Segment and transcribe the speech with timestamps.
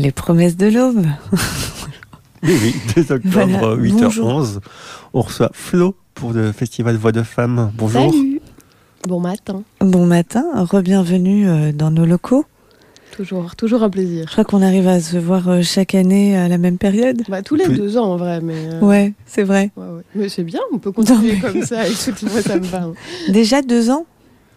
[0.00, 1.04] Les promesses de l'aube.
[2.42, 4.60] oui, oui, 2 octobre, 8h11.
[5.12, 7.70] On reçoit Flo pour le festival Voix de Femmes.
[7.76, 8.10] Bonjour.
[8.10, 8.40] Salut.
[9.06, 9.62] Bon matin.
[9.80, 12.46] Bon matin, re-bienvenue euh, dans nos locaux.
[13.14, 14.24] Toujours, toujours un plaisir.
[14.26, 17.22] Je crois qu'on arrive à se voir euh, chaque année à la même période.
[17.28, 18.54] Bah, tous les deux ans en vrai, mais.
[18.56, 19.70] Euh, ouais, c'est vrai.
[19.76, 20.02] Ouais, ouais.
[20.14, 21.86] Mais c'est bien, on peut continuer comme ça.
[21.86, 22.88] Écoute, moi ça me va.
[23.28, 24.06] Déjà deux ans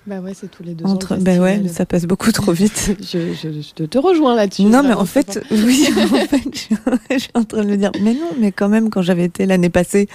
[0.05, 1.13] bah ouais, c'est tous les deux Entre...
[1.13, 1.17] ans.
[1.19, 2.97] Bah ouais, ça passe beaucoup trop vite.
[3.01, 4.63] je, je, je, te rejoins là-dessus.
[4.63, 6.41] Non, mais en fait, oui, en fait,
[7.11, 7.91] je, suis en train de le dire.
[8.01, 10.09] Mais non, mais quand même, quand j'avais été l'année passée,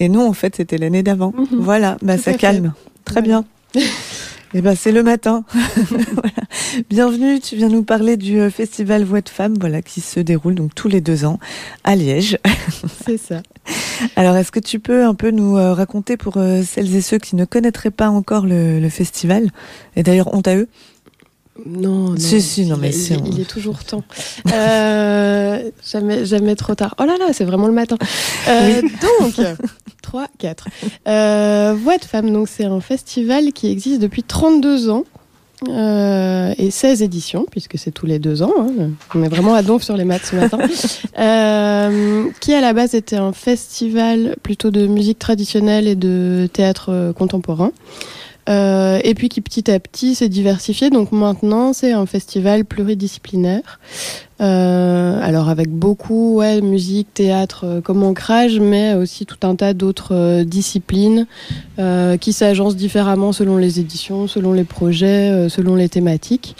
[0.00, 1.34] et nous, en fait, c'était l'année d'avant.
[1.36, 1.58] Mhm.
[1.60, 2.72] Voilà, bah ça calme.
[3.04, 3.44] Très bien.
[4.54, 5.44] Eh ben, c'est le matin.
[5.52, 6.30] voilà.
[6.88, 10.54] Bienvenue, tu viens nous parler du euh, festival Voix de Femmes, voilà, qui se déroule
[10.54, 11.38] donc tous les deux ans
[11.84, 12.38] à Liège.
[13.04, 13.42] c'est ça.
[14.16, 17.18] Alors, est-ce que tu peux un peu nous euh, raconter pour euh, celles et ceux
[17.18, 19.50] qui ne connaîtraient pas encore le, festival
[19.96, 20.68] Et d'ailleurs, honte à eux
[21.66, 22.16] non, non.
[22.18, 24.04] Si, si, non, mais il, est toujours temps.
[24.46, 26.94] jamais, jamais trop tard.
[26.98, 27.96] Oh là là, c'est vraiment le matin.
[28.46, 29.40] Donc,
[30.08, 30.68] 3, 4.
[31.06, 35.04] Euh, Voix de femmes, donc c'est un festival qui existe depuis 32 ans.
[35.68, 38.54] Euh, et 16 éditions, puisque c'est tous les deux ans.
[38.58, 38.90] Hein.
[39.14, 40.58] On est vraiment à donf sur les maths ce matin.
[41.18, 47.12] Euh, qui à la base était un festival plutôt de musique traditionnelle et de théâtre
[47.18, 47.72] contemporain.
[48.48, 50.90] Euh, et puis qui petit à petit s'est diversifié.
[50.90, 53.78] Donc maintenant, c'est un festival pluridisciplinaire.
[54.40, 59.74] Euh, alors avec beaucoup ouais, musique, théâtre euh, comme ancrage, mais aussi tout un tas
[59.74, 61.26] d'autres disciplines
[62.20, 66.56] qui s'agencent différemment selon les éditions, selon les projets, selon les thématiques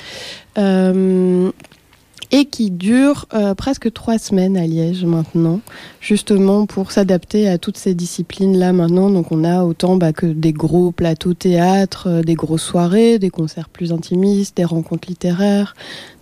[2.30, 5.60] et qui dure euh, presque trois semaines à Liège maintenant,
[6.00, 9.10] justement pour s'adapter à toutes ces disciplines-là maintenant.
[9.10, 13.30] Donc on a autant bah, que des gros plateaux théâtre, euh, des grosses soirées, des
[13.30, 15.74] concerts plus intimistes, des rencontres littéraires,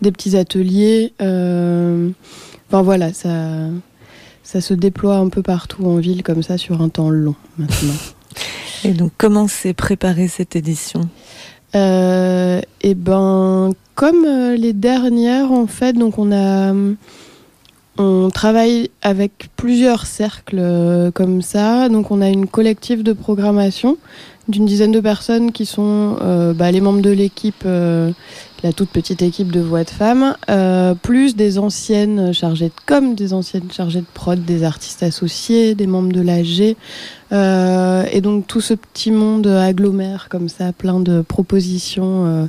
[0.02, 1.12] des petits ateliers.
[1.20, 2.10] Euh...
[2.68, 3.68] Enfin voilà, ça,
[4.42, 7.94] ça se déploie un peu partout en ville comme ça sur un temps long maintenant.
[8.84, 11.08] Et donc comment s'est préparée cette édition?
[11.75, 16.72] Et ben, comme euh, les dernières, en fait, donc on a.
[17.99, 21.88] On travaille avec plusieurs cercles euh, comme ça.
[21.88, 23.97] Donc, on a une collective de programmation
[24.49, 26.19] d'une dizaine de personnes qui sont
[26.55, 27.65] bah, les membres de l'équipe,
[28.62, 30.37] la toute petite équipe de voix de femmes,
[31.03, 35.87] plus des anciennes chargées de com, des anciennes chargées de prod, des artistes associés, des
[35.87, 36.77] membres de l'AG,
[37.33, 42.47] euh, et donc tout ce petit monde agglomère comme ça, plein de propositions, euh,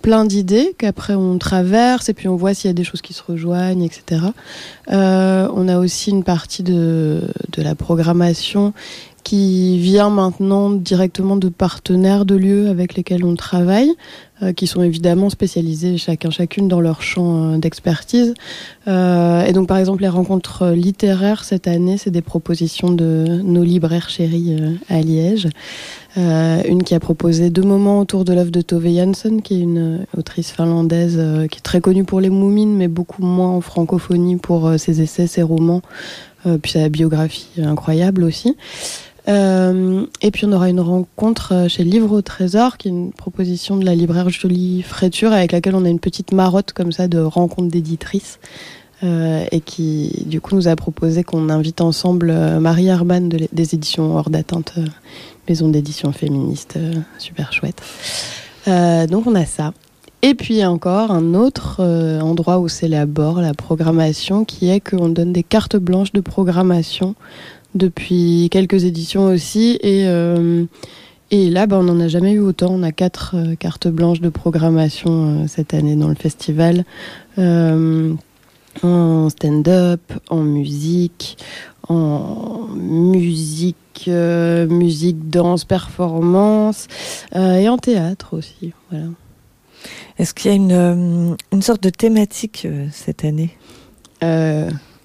[0.00, 3.14] plein d'idées qu'après on traverse et puis on voit s'il y a des choses qui
[3.14, 4.22] se rejoignent, etc.
[4.92, 7.20] Euh, on a aussi une partie de,
[7.50, 8.72] de la programmation
[9.24, 13.92] qui vient maintenant directement de partenaires de lieux avec lesquels on travaille,
[14.42, 18.34] euh, qui sont évidemment spécialisés chacun chacune dans leur champ euh, d'expertise.
[18.88, 23.62] Euh, et donc par exemple les rencontres littéraires cette année, c'est des propositions de nos
[23.62, 24.56] libraires chéris
[24.88, 25.48] à Liège.
[26.16, 30.06] une qui a proposé deux moments autour de l'œuvre de Tove Jansson, qui est une
[30.16, 34.72] autrice finlandaise qui est très connue pour les moumines, mais beaucoup moins en francophonie pour
[34.78, 35.82] ses essais, ses romans,
[36.62, 38.56] puis sa biographie incroyable aussi.
[39.28, 43.12] Euh, et puis on aura une rencontre euh, chez Livre au Trésor, qui est une
[43.12, 47.08] proposition de la libraire Jolie Fréture, avec laquelle on a une petite marotte comme ça
[47.08, 48.38] de rencontre d'éditrices.
[49.04, 53.74] Euh, et qui du coup nous a proposé qu'on invite ensemble Marie Arban de, des
[53.74, 54.74] éditions hors d'atteinte,
[55.48, 56.78] maison d'édition féministe,
[57.18, 57.82] super chouette.
[59.10, 59.74] donc on a ça.
[60.24, 61.82] Et puis encore un autre
[62.22, 67.16] endroit où s'élabore la programmation, qui est qu'on donne des cartes blanches de programmation
[67.74, 69.78] depuis quelques éditions aussi.
[69.82, 70.64] Et, euh,
[71.30, 72.68] et là, bah, on n'en a jamais eu autant.
[72.70, 76.84] On a quatre euh, cartes blanches de programmation euh, cette année dans le festival.
[78.82, 80.00] en stand-up,
[80.30, 81.36] en musique,
[81.88, 86.88] en musique, musique, danse, performance
[87.34, 88.72] et en théâtre aussi.
[88.90, 89.08] Voilà.
[90.18, 93.50] Est-ce qu'il y a une, une sorte de thématique cette année?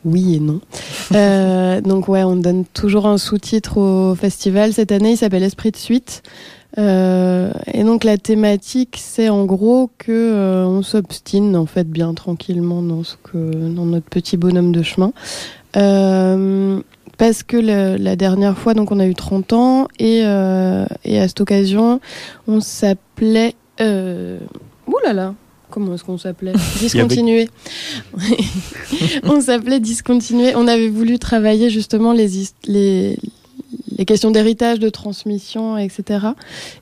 [0.06, 0.60] Oui et non.
[1.16, 4.74] Euh, donc ouais, on donne toujours un sous-titre au festival.
[4.74, 6.22] Cette année, il s'appelle Esprit de suite.
[6.78, 12.14] Euh, et donc la thématique, c'est en gros que euh, on s'obstine en fait bien
[12.14, 13.38] tranquillement dans ce que
[13.70, 15.14] dans notre petit bonhomme de chemin.
[17.18, 21.40] parce que la dernière fois, donc on a eu 30 ans et, et à cette
[21.40, 22.02] occasion,
[22.50, 23.56] on s'appelait.
[23.80, 25.34] Ouh là là,
[25.78, 27.52] Comment est-ce qu'on s'appelait Discontinuer.
[29.24, 30.56] on s'appelait Discontinuer.
[30.56, 33.16] On avait voulu travailler justement les, les,
[33.96, 36.30] les questions d'héritage, de transmission, etc.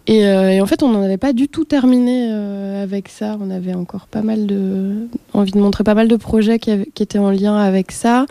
[0.08, 0.26] Et,
[0.62, 3.38] en fait, on n'en avait pas du tout terminé avec ça.
[3.42, 7.04] On avait encore pas mal de envie de montrer pas mal de projets qui, qui
[7.04, 8.28] étaient en lien avec ça,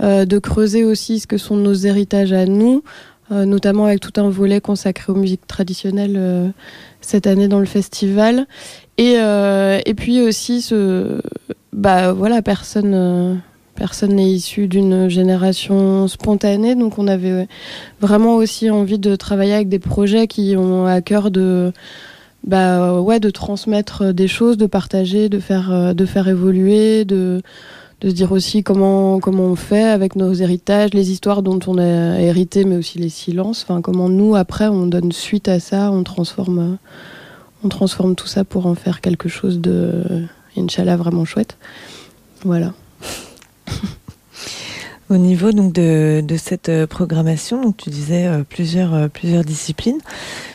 [0.00, 2.82] de creuser aussi ce que sont nos héritages à nous.
[3.30, 6.52] Notamment avec tout un volet consacré aux musiques traditionnelles
[7.00, 8.46] cette année dans le festival.
[8.98, 11.20] Et, euh, et puis aussi, ce,
[11.72, 13.34] bah voilà, personne euh,
[13.76, 17.46] personne n'est issu d'une génération spontanée, donc on avait
[18.00, 21.72] vraiment aussi envie de travailler avec des projets qui ont à cœur de
[22.44, 27.40] bah ouais de transmettre des choses, de partager, de faire euh, de faire évoluer, de
[28.00, 31.78] de se dire aussi comment comment on fait avec nos héritages, les histoires dont on
[31.78, 33.64] a hérité, mais aussi les silences.
[33.64, 36.78] Enfin, comment nous après on donne suite à ça, on transforme
[37.64, 41.56] on transforme tout ça pour en faire quelque chose de, Inch'Allah, vraiment chouette.
[42.44, 42.72] Voilà.
[45.10, 49.98] Au niveau donc de, cette euh, programmation, donc tu disais euh, plusieurs, euh, plusieurs disciplines.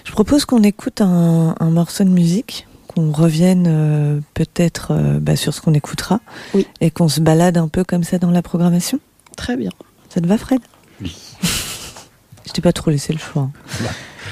[0.06, 5.74] Je propose qu'on écoute un, morceau de musique, qu'on revienne peut-être bah, sur ce qu'on
[5.74, 6.20] écoutera,
[6.82, 9.00] et qu'on se balade un peu comme ça dans la programmation.
[9.36, 9.72] Très bien.
[10.10, 10.62] Ça te va, Fred?
[11.02, 11.16] Oui.
[12.46, 13.44] Je t'ai pas trop laissé le choix.
[13.44, 13.86] Hein.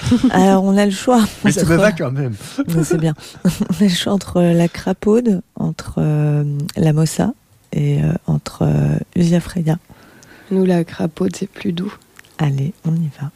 [0.32, 1.24] Alors, on a le choix.
[1.44, 2.36] Mais ça me va quand même.
[2.84, 3.14] C'est bien.
[3.46, 6.44] On a le choix entre la crapaude, entre euh,
[6.76, 7.34] la mossa
[7.72, 9.78] et euh, entre euh, Usia Freya.
[10.52, 11.94] Nous, la crapaude, c'est plus doux.
[12.38, 13.32] Allez, on y va.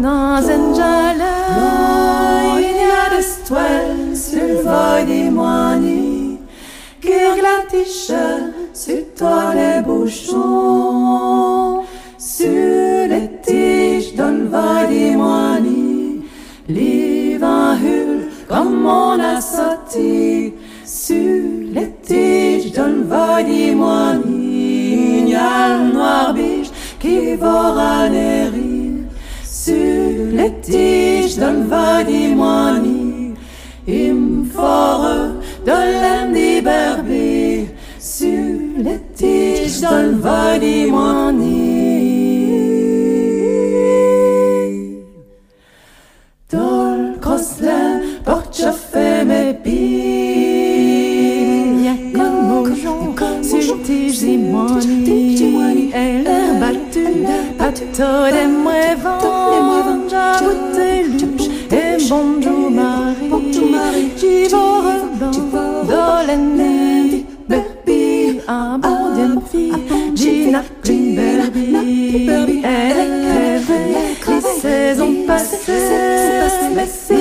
[0.00, 1.34] Nazenjala
[2.58, 6.38] Ignadestwell Sulvoidimani
[7.02, 8.24] Kirglatiche
[8.72, 11.82] Sur toi les bouchons.
[12.16, 16.22] Sur les tiges d'Olvaidimani
[16.66, 20.54] L'ivahul comme on a sorti.
[20.86, 21.42] Sur
[21.74, 28.48] les tiges d'Olvaidimani Ignal noir biche qui va les
[30.20, 33.34] sur les tiges d'un vadimoini,
[33.88, 35.32] im fort
[35.64, 37.68] de l'Andy Berbi,
[37.98, 38.28] sur
[38.76, 41.59] les tiges d'un vadimoini.
[57.70, 58.80] Pato de moi
[62.10, 68.99] bonjour Marie, bonjour Marie, tu vas dolene, berbi, abondien
[69.50, 69.72] fille,
[70.14, 72.62] Gina Greenberry, elle est
[73.20, 73.94] crèvée,
[74.28, 75.72] les saisons passées,
[76.74, 77.20] mais si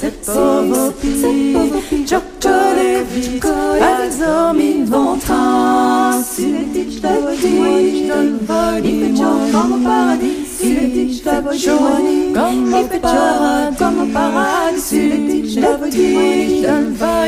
[0.00, 3.04] c'est pauvres filles, chocolat,
[3.80, 5.32] elles ont mis ventre,
[6.24, 7.08] si les tiges de
[8.46, 8.72] vol,
[9.52, 10.47] comme au paradis.
[10.58, 16.66] Sületik Stavojoni, comme au paradis, comme au paradis, Sületik Stavojoni,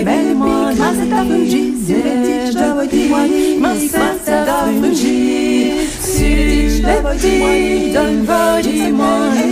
[0.05, 5.73] Belmont, Masata Fuji, Sületik Stavojoni, Masata Fuji,
[6.03, 9.47] Sületik Stavojoni, Donvodimoni,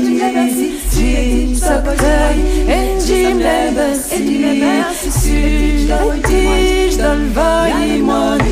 [0.90, 8.50] Sületik Stavojoni, Enjim Lebes, Enjim Lebes, Sületik Donvodimoni,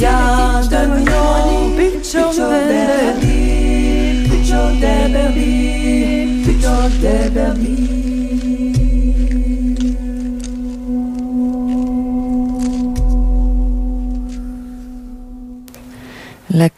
[0.00, 0.18] Ya
[0.70, 3.65] Donvodimoni, Pichon Belli, la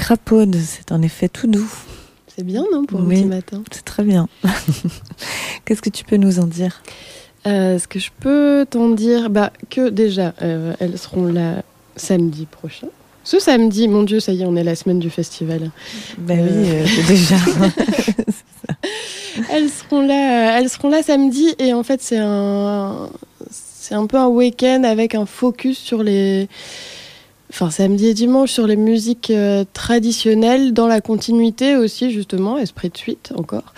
[0.09, 1.71] crapaude, c'est en effet tout doux.
[2.35, 3.62] C'est bien, non, pour oui, petit matin?
[3.71, 4.26] C'est très bien.
[5.67, 6.83] Qu'est-ce que tu peux nous en dire?
[7.47, 11.62] Euh, Ce que je peux t'en dire, bah, que déjà, euh, elles seront là
[11.97, 12.87] samedi prochain.
[13.28, 15.70] Ce samedi, mon Dieu, ça y est, on est la semaine du festival.
[16.16, 17.37] Ben oui, euh, euh, déjà.
[19.52, 23.11] elles seront là, euh, elles seront là samedi et en fait c'est un,
[23.50, 26.49] c'est un peu un week-end avec un focus sur les
[27.50, 32.88] enfin samedi et dimanche sur les musiques euh, traditionnelles dans la continuité aussi justement esprit
[32.88, 33.75] de suite encore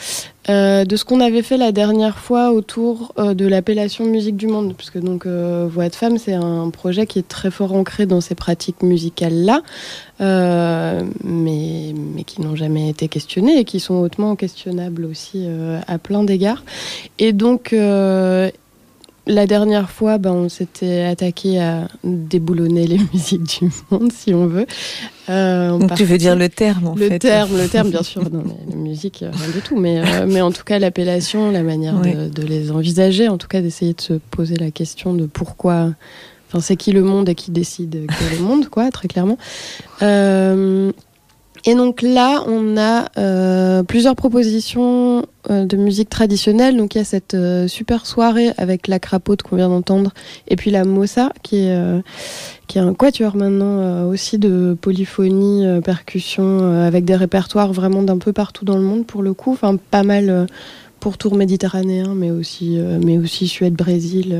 [0.51, 4.49] euh, de ce qu'on avait fait la dernière fois autour euh, de l'appellation musique du
[4.49, 8.21] monde puisque donc voix de femme c'est un projet qui est très fort ancré dans
[8.21, 9.63] ces pratiques musicales là
[10.19, 15.47] mais mais qui n'ont jamais été questionnées et qui sont hautement questionnables aussi
[15.87, 16.63] à plein d'égards.
[17.19, 17.75] Et donc
[19.31, 24.47] la dernière fois, ben, on s'était attaqué à déboulonner les musiques du monde, si on
[24.47, 24.67] veut.
[25.29, 27.19] Euh, Donc tu veux dire le terme, en le fait.
[27.21, 28.23] Terme, le terme, bien sûr.
[28.31, 29.79] Non, mais la musique, rien du tout.
[29.79, 33.49] Mais, euh, mais en tout cas, l'appellation, la manière de, de, les envisager, en tout
[33.49, 35.91] cas, d'essayer de se poser la question de pourquoi.
[36.49, 39.39] Enfin, c'est qui le monde et qui décide qui est le monde, quoi, très clairement.
[40.03, 40.91] Euh,
[41.65, 46.77] et donc là, on a euh, plusieurs propositions euh, de musique traditionnelle.
[46.77, 50.13] Donc il y a cette euh, super soirée avec la crapaute qu'on vient d'entendre,
[50.49, 52.01] et puis la mossa qui est euh,
[52.67, 58.19] qui est un quatuor maintenant euh, aussi de polyphonie, percussion, avec des répertoires vraiment d'un
[58.19, 59.53] peu partout dans le monde pour le coup.
[59.53, 60.47] Enfin pas mal
[61.01, 64.37] pour tour méditerranéen, mais aussi mais aussi Suède, Brésil.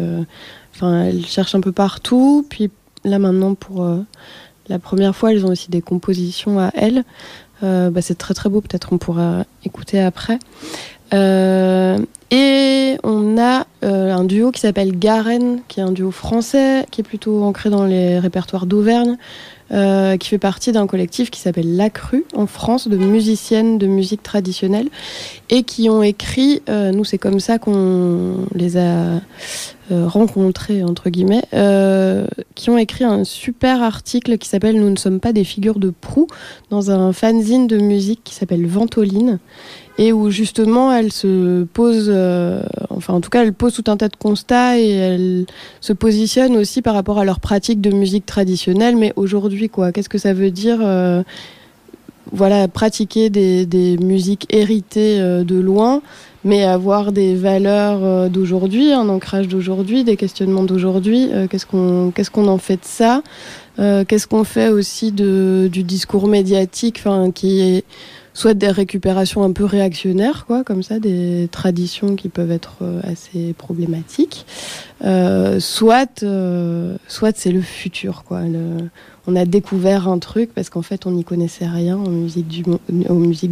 [0.75, 2.47] Enfin elle cherche un peu partout.
[2.49, 2.71] Puis
[3.05, 3.85] là maintenant pour
[4.71, 7.05] la première fois, elles ont aussi des compositions à elles.
[7.63, 10.39] Euh, bah, c'est très très beau, peut-être on pourra écouter après.
[11.13, 11.99] Euh,
[12.31, 17.01] et on a euh, un duo qui s'appelle Garen, qui est un duo français, qui
[17.01, 19.17] est plutôt ancré dans les répertoires d'Auvergne,
[20.19, 24.21] qui fait partie d'un collectif qui s'appelle La Crue en France, de musiciennes de musique
[24.21, 24.89] traditionnelle,
[25.49, 29.21] et qui ont écrit, nous c'est comme ça qu'on les a
[29.91, 34.97] euh, rencontrés, entre guillemets, euh, qui ont écrit un super article qui s'appelle Nous ne
[34.97, 36.29] sommes pas des figures de proue,
[36.71, 39.39] dans un fanzine de musique qui s'appelle Ventoline
[39.99, 43.97] et où justement elle se pose, euh, enfin en tout cas elle pose tout un
[43.97, 45.47] tas de constats et elle
[45.81, 48.97] se positionne aussi par rapport à leur pratique de musique traditionnelle.
[48.97, 51.23] Mais aujourd'hui, quoi, qu'est-ce que ça veut dire euh,
[52.33, 56.01] Voilà, pratiquer des, des musiques héritées de loin,
[56.45, 61.29] mais avoir des valeurs euh, d'aujourd'hui, un ancrage d'aujourd'hui, des questionnements d'aujourd'hui.
[61.33, 63.23] Euh, qu'est-ce qu'on qu'est-ce qu'on en fait de ça?
[63.79, 67.85] Euh, Qu'est-ce qu'on fait aussi de, du discours médiatique, enfin qui est
[68.33, 73.55] soit des récupérations un peu réactionnaires, quoi, comme ça, des traditions qui peuvent être assez
[73.59, 74.47] problématiques,
[75.05, 78.43] euh, soit, euh, soit c'est le futur, quoi.
[79.27, 82.49] On a découvert un truc parce qu'en fait on n'y connaissait rien en musique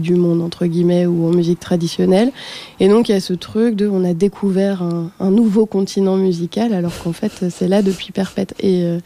[0.00, 2.32] du monde entre guillemets ou en musique traditionnelle.
[2.80, 6.72] Et donc il y a ce truc de on a découvert un, nouveau continent musical
[6.72, 8.54] alors qu'en fait c'est là depuis perpète.
[8.60, 8.98] Et euh,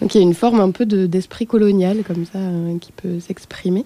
[0.00, 2.92] donc il y a une forme un peu de d'esprit colonial comme ça euh, qui
[2.92, 3.84] peut s'exprimer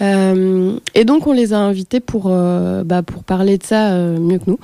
[0.00, 4.18] euh, et donc on les a invités pour, euh, bah, pour parler de ça euh,
[4.18, 4.58] mieux que nous.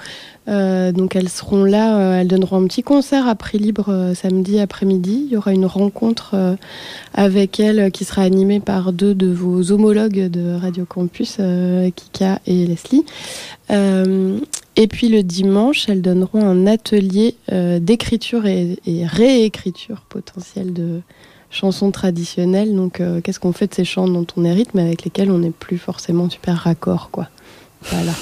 [0.47, 5.25] Donc elles seront là, elles donneront un petit concert à prix libre samedi après-midi.
[5.27, 6.57] Il y aura une rencontre
[7.15, 11.39] avec elles qui sera animée par deux de vos homologues de Radio Campus,
[11.97, 13.05] Kika et Leslie.
[13.71, 17.35] et puis le dimanche, elles donneront un atelier
[17.81, 21.01] d'écriture et réécriture potentielle de
[21.57, 22.75] chansons traditionnelles.
[22.75, 25.39] Donc, euh, qu'est-ce qu'on fait de ces chants dont on hérite, mais avec lesquels on
[25.39, 27.29] n'est plus forcément super raccord, quoi.
[27.91, 28.13] Voilà.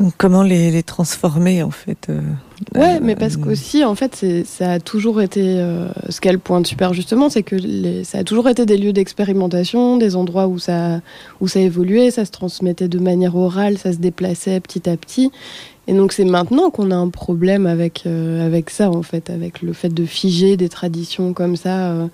[0.00, 2.20] Donc, comment les, les, transformer, en fait euh,
[2.74, 5.42] Ouais, euh, mais parce qu'aussi, en fait, ça a toujours été.
[5.44, 8.92] Euh, ce qu'elle pointe super justement, c'est que les, ça a toujours été des lieux
[8.92, 11.00] d'expérimentation, des endroits où ça,
[11.40, 15.30] où ça évoluait, ça se transmettait de manière orale, ça se déplaçait petit à petit.
[15.88, 19.62] Et donc c'est maintenant qu'on a un problème avec, euh, avec ça, en fait, avec
[19.62, 22.06] le fait de figer des traditions comme ça, euh, euh,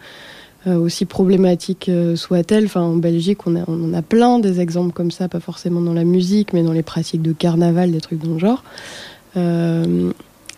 [0.66, 2.66] aussi problématiques soient-elles.
[2.66, 5.92] Enfin, en Belgique, on, a, en a plein des exemples comme ça, pas forcément dans
[5.92, 8.64] la musique, mais dans les pratiques de carnaval, des trucs dans le genre.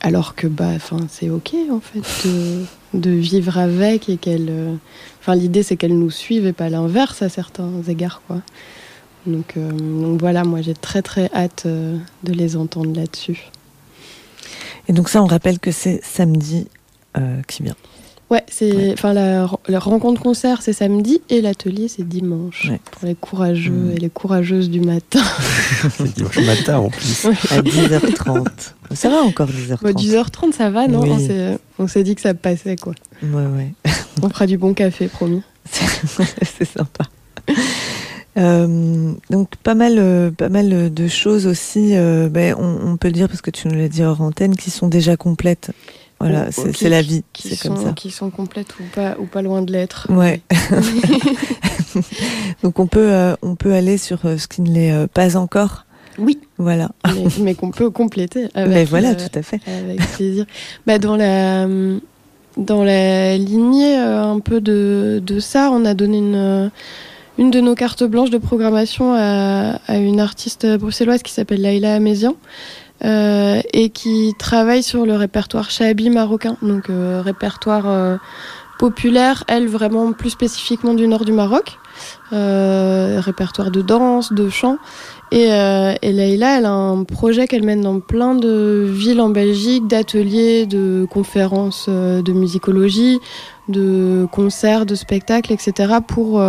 [0.00, 0.72] alors que bah,
[1.08, 2.28] c'est ok, en fait,
[2.94, 4.52] de, vivre avec et qu'elle...
[5.20, 8.42] Enfin, l'idée, c'est qu'elles nous suivent et pas l'inverse à certains égards, quoi.
[9.26, 13.50] Donc, euh, voilà, moi j'ai très très hâte euh, de les entendre là-dessus.
[14.88, 16.68] Et donc ça, on rappelle que c'est samedi
[17.18, 17.74] euh, qui vient.
[18.28, 22.80] Ouais, c'est enfin la, la, rencontre concert c'est samedi et l'atelier c'est dimanche ouais.
[22.90, 23.92] pour les courageux mmh.
[23.92, 25.22] et les courageuses du matin.
[25.96, 27.24] c'est dimanche matin en plus.
[27.24, 27.34] Ouais.
[27.50, 28.46] À 10h30.
[28.94, 29.78] Ça va encore 10h30.
[29.80, 31.02] Bah, 10h30 ça va non?
[31.02, 31.28] Oui.
[31.78, 32.94] On s'est dit que ça passait quoi.
[33.22, 33.72] Ouais ouais.
[34.22, 35.42] on fera du bon café promis.
[35.70, 37.04] c'est sympa.
[38.38, 41.96] Euh, donc pas mal, euh, pas mal de choses aussi.
[41.96, 44.56] Euh, ben, on, on, peut le dire parce que tu nous l'as dit hors antenne,
[44.56, 45.70] qui sont déjà complètes.
[46.18, 47.92] Voilà, c'est la vie, c'est comme ça.
[47.92, 50.06] Qui sont complètes ou pas, ou pas loin de l'être.
[50.10, 50.40] Ouais.
[52.62, 55.84] donc on peut, euh, on peut aller sur ce qui ne l'est pas encore.
[56.18, 56.38] Oui.
[56.58, 56.90] Voilà.
[57.06, 58.48] Mais, mais qu'on peut compléter.
[58.54, 59.60] Avec, mais voilà, tout à fait.
[59.66, 60.46] Avec plaisir.
[60.86, 61.66] bah, dans la
[62.56, 66.70] dans la lignée un peu de, de ça, on a donné une
[67.38, 71.94] une de nos cartes blanches de programmation à, à une artiste bruxelloise qui s'appelle Laila
[71.94, 72.34] Amézian
[73.04, 78.16] euh, et qui travaille sur le répertoire shahabi marocain, donc euh, répertoire euh,
[78.78, 81.78] populaire, elle vraiment plus spécifiquement du nord du Maroc,
[82.30, 84.78] répertoire de danse, de chant,
[85.32, 89.86] Et, et Leïla, elle a un projet qu'elle mène dans plein de villes en Belgique,
[89.86, 93.18] d'ateliers, de conférences de musicologie,
[93.68, 95.94] de concerts, de spectacles, etc.
[96.06, 96.42] pour,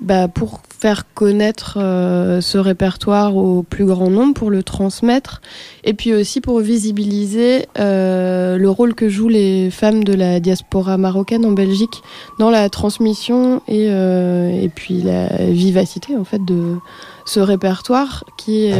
[0.00, 5.40] bah, pour faire connaître euh, ce répertoire au plus grand nombre, pour le transmettre,
[5.84, 10.98] et puis aussi pour visibiliser euh, le rôle que jouent les femmes de la diaspora
[10.98, 12.02] marocaine en Belgique
[12.38, 16.76] dans la transmission et, euh, et puis la vivacité en fait de
[17.24, 18.74] ce répertoire qui est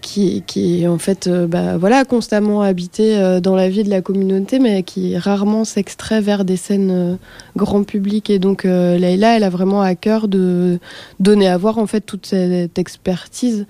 [0.00, 3.90] qui, qui est en fait euh, bah, voilà, constamment habité euh, dans la vie de
[3.90, 7.14] la communauté, mais qui rarement s'extrait vers des scènes euh,
[7.56, 8.30] grand public.
[8.30, 10.78] Et donc Leïla, elle a vraiment à cœur de
[11.18, 13.66] donner à voir en fait toute cette expertise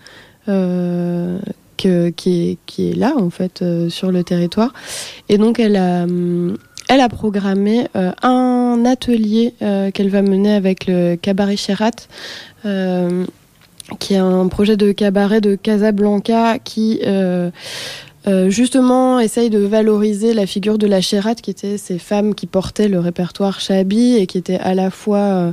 [1.77, 4.73] qui, est, là en fait sur le territoire.
[5.29, 6.57] Et donc elle a, hum,
[7.11, 11.91] programmé un atelier qu'elle va mener avec le cabaret Cherat.
[13.99, 17.51] Qui est un projet de cabaret de Casablanca qui euh,
[18.29, 22.47] euh, justement essaye de valoriser la figure de la Chérat, qui étaient ces femmes qui
[22.47, 25.53] portaient le répertoire Chabi et qui étaient à la fois euh,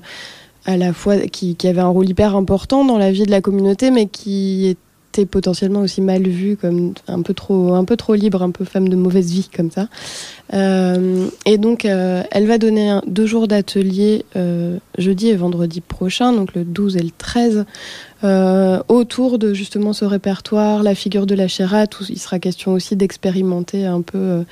[0.65, 3.39] à la fois qui, qui avaient un rôle hyper important dans la vie de la
[3.41, 4.82] communauté, mais qui étaient
[5.25, 8.89] potentiellement aussi mal vues comme un peu trop un peu trop libre, un peu femme
[8.89, 9.88] de mauvaise vie comme ça.
[10.53, 16.31] Euh, et donc euh, elle va donner deux jours d'atelier euh, jeudi et vendredi prochain,
[16.33, 17.65] donc le 12 et le 13
[18.24, 22.74] euh, autour de justement ce répertoire, la figure de la Chérat, où il sera question
[22.74, 24.43] aussi d'expérimenter un peu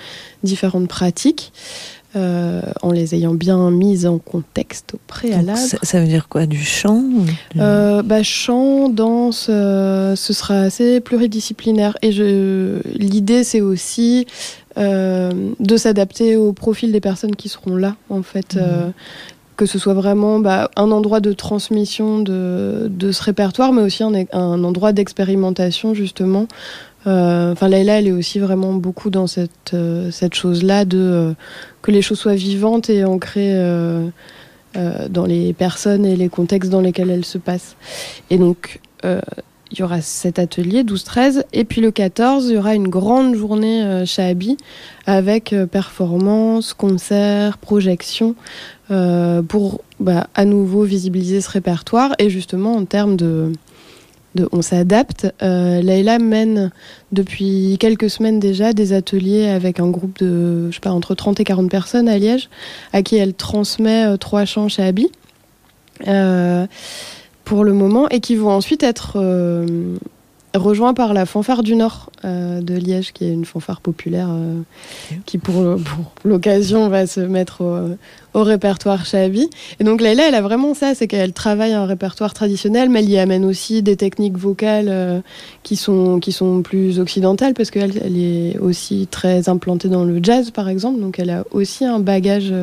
[0.44, 1.52] différentes pratiques.
[2.16, 5.58] Euh, en les ayant bien mises en contexte au préalable.
[5.58, 10.60] ça, ça veut dire quoi Du chant du- Euh, bah, chant, danse, euh, ce sera
[10.60, 11.98] assez pluridisciplinaire.
[12.02, 12.80] Et je...
[12.98, 14.28] l'idée, c'est aussi
[14.78, 18.56] de s'adapter au profil des personnes qui seront là, en fait.
[18.56, 18.92] Mhm.
[19.58, 24.04] que ce soit vraiment bah, un endroit de transmission de, de ce répertoire, mais aussi
[24.04, 26.48] un, un endroit d'expérimentation, justement.
[27.08, 31.34] Euh, Enfin, Laila, elle est aussi vraiment beaucoup dans cette, euh, cette chose-là de euh,
[31.82, 33.56] que les choses soient vivantes et ancrées
[35.10, 37.78] dans les personnes et les contextes dans lesquels elles se passent.
[38.30, 38.82] Et donc,
[39.72, 43.36] il y aura cet atelier 12-13, et puis le 14, il y aura une grande
[43.36, 44.58] journée euh, chez Abi
[45.06, 48.36] avec euh, performance, concert, projection,
[48.92, 53.52] euh, pour bah, à nouveau visibiliser ce répertoire et justement en termes de,
[54.52, 55.28] on s'adapte.
[55.42, 55.82] Euh,
[56.20, 56.72] mène
[57.12, 61.40] depuis quelques semaines déjà des ateliers avec un groupe de je sais pas entre 30
[61.40, 62.50] et 40 personnes à Liège
[62.94, 65.10] à qui elle transmet euh, trois chants chez Abi
[66.08, 66.68] euh,
[67.44, 69.18] pour le moment et qui vont ensuite être
[70.58, 74.62] rejoints par la fanfare du Nord euh, de Liège qui est une fanfare populaire euh,
[75.26, 79.50] qui pour, pour l'occasion va se mettre au, au répertoire Chabi.
[79.80, 83.10] Et donc Leïla, elle a vraiment ça, c'est qu'elle travaille un répertoire traditionnel, mais elle
[83.10, 85.22] y amène aussi des techniques vocales euh,
[85.64, 90.20] qui, sont, qui sont plus occidentales, parce qu'elle elle est aussi très implantée dans le
[90.22, 92.54] jazz, par exemple, donc elle a aussi un bagage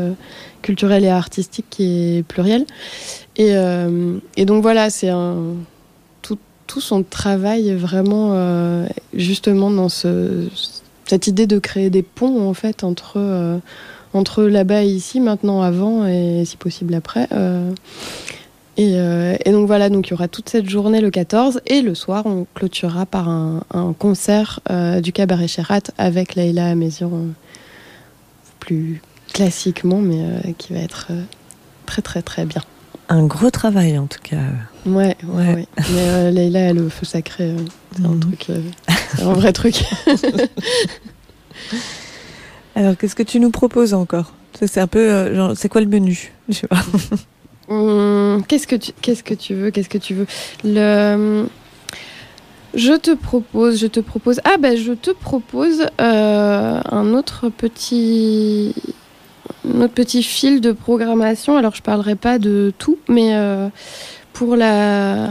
[0.62, 2.64] culturel et artistique qui est pluriel.
[3.36, 3.52] Et,
[4.36, 5.36] et donc voilà, c'est un...
[6.72, 10.48] Tout, son travail vraiment euh, justement dans ce,
[11.04, 13.16] cette idée de créer des ponts, en fait, entre...
[13.16, 13.58] euh,
[14.14, 17.28] entre là-bas et ici, maintenant, avant et si possible après.
[17.32, 17.72] Euh,
[18.78, 22.24] et, donc voilà, donc il y aura toute cette journée le 14 et le soir
[22.24, 23.62] on clôturera par un,
[23.98, 24.60] concert
[25.02, 27.10] du cabaret Cherat avec Leïla Amézian
[28.60, 31.08] plus classiquement, mais qui va être
[31.86, 32.62] très très très bien.
[33.08, 34.36] Un gros travail en tout cas.
[34.86, 35.54] Ouais, ouais, Ouais.
[35.54, 35.66] ouais.
[35.92, 37.56] Mais euh, Leïla, elle le feu sacré, euh,
[37.96, 38.20] c'est un Mhm.
[38.20, 38.60] truc, euh,
[39.16, 39.82] c'est un vrai truc.
[42.74, 44.32] Alors qu'est-ce que tu nous proposes encore?
[44.54, 46.32] C'est un peu, genre, c'est quoi le menu?
[46.48, 46.82] Je sais pas.
[47.68, 50.26] Hum, qu'est-ce que tu qu'est-ce que tu veux qu'est-ce que tu veux?
[50.64, 51.46] Le
[52.74, 58.74] je te propose je te propose ah ben je te propose un autre petit
[59.68, 63.68] un autre petit fil de programmation alors je parlerai pas de tout mais euh,
[64.32, 65.30] pour la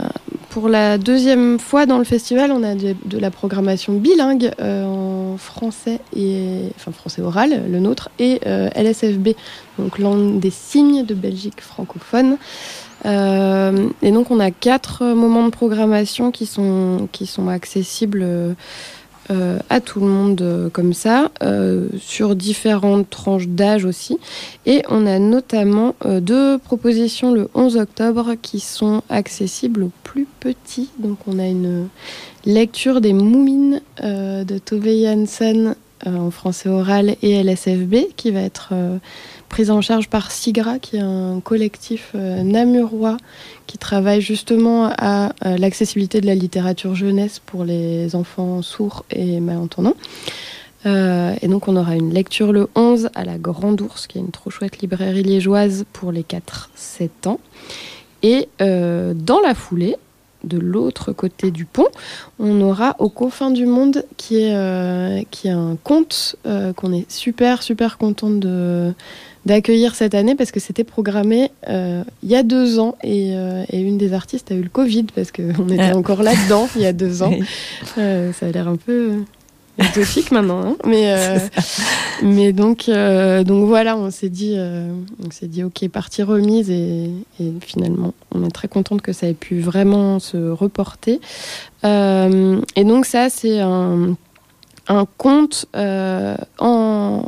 [0.50, 5.36] pour la deuxième fois dans le festival on a de, la programmation bilingue euh, en
[5.38, 9.30] français et enfin français oral le nôtre et euh, LSFB
[9.78, 12.36] donc langue des signes de Belgique francophone.
[13.04, 18.24] Et donc on a quatre moments de programmation qui sont, qui sont accessibles
[19.30, 24.18] euh, à tout le monde euh, comme ça, euh, sur différentes tranches d'âge aussi.
[24.66, 30.90] Et on a notamment deux propositions le 11 octobre qui sont accessibles aux plus petits.
[30.98, 31.88] Donc on a une
[32.44, 38.72] lecture des Moumines de Tove Jansson en français oral et LSFB qui va être
[39.52, 43.18] prise en charge par SIGRA, qui est un collectif namurois
[43.66, 49.94] qui travaille justement à, l'accessibilité de la littérature jeunesse pour les enfants sourds et malentendants.
[50.86, 54.30] et donc on aura une lecture le 11 à la Grande Ourse, qui est une
[54.30, 57.40] trop chouette librairie liégeoise pour les 4-7 ans.
[58.22, 59.96] Et dans la foulée,
[60.44, 61.88] de l'autre côté du pont,
[62.38, 66.92] on aura Aux confins du monde, qui est, euh, qui est un conte euh, qu'on
[66.92, 68.92] est super, super contente de
[69.44, 73.32] d'accueillir cette année parce que c'était programmé euh, il y a deux ans et,
[73.72, 75.96] une des artistes a eu le Covid parce qu'on était ah.
[75.96, 77.34] encore là-dedans il y a deux ans.
[77.96, 79.16] ça a l'air un peu
[79.78, 80.62] exotique maintenant.
[80.64, 80.76] Hein.
[80.86, 81.38] mais, euh,
[82.22, 84.92] mais donc, euh, donc voilà, on s'est dit, euh,
[85.24, 87.10] on s'est dit, ok, partie remise et,
[87.60, 91.20] finalement, on est très contente que ça ait pu vraiment se reporter.
[91.84, 94.16] et donc ça, c'est un,
[94.88, 97.24] un conte en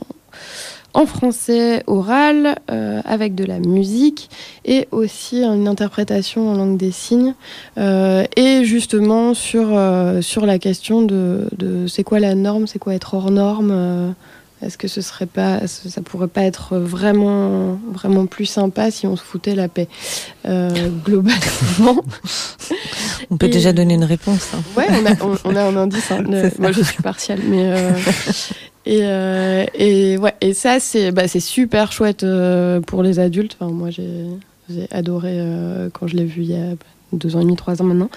[0.95, 4.31] en français oral, euh, avec de la musique
[4.65, 7.35] et aussi une interprétation en langue des signes.
[7.79, 12.79] Euh, et justement sur, euh, sur la question de, de c'est quoi la norme, c'est
[12.79, 14.15] quoi être hors norme.
[14.63, 19.17] est-ce que ce serait pas, ça pourrait pas être vraiment, vraiment plus sympa si on
[19.17, 19.89] se foutait la paix
[21.05, 22.03] globalement
[23.31, 24.51] On peut déjà donner une réponse.
[24.55, 24.63] Hein.
[24.77, 26.13] Ouais, on a, on, a, un indice.
[26.13, 26.23] Hein.
[26.61, 27.75] moi, je suis partielle, mais
[28.87, 33.57] et, euh, et, ouais, et ça, c'est bah, super chouette euh, pour les adultes.
[33.59, 34.27] Enfin, moi, j'ai
[34.91, 36.75] adoré euh, quand je l'ai vu il y a
[37.13, 38.11] deux ans et demi, trois ans maintenant.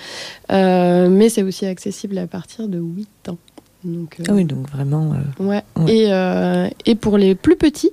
[0.49, 3.37] mais c'est aussi accessible à partir de 8 ans.
[3.83, 5.15] Donc, ah oui, donc vraiment.
[5.39, 5.61] ouais.
[5.77, 5.87] ouais.
[5.87, 7.91] Et, et pour les plus petits,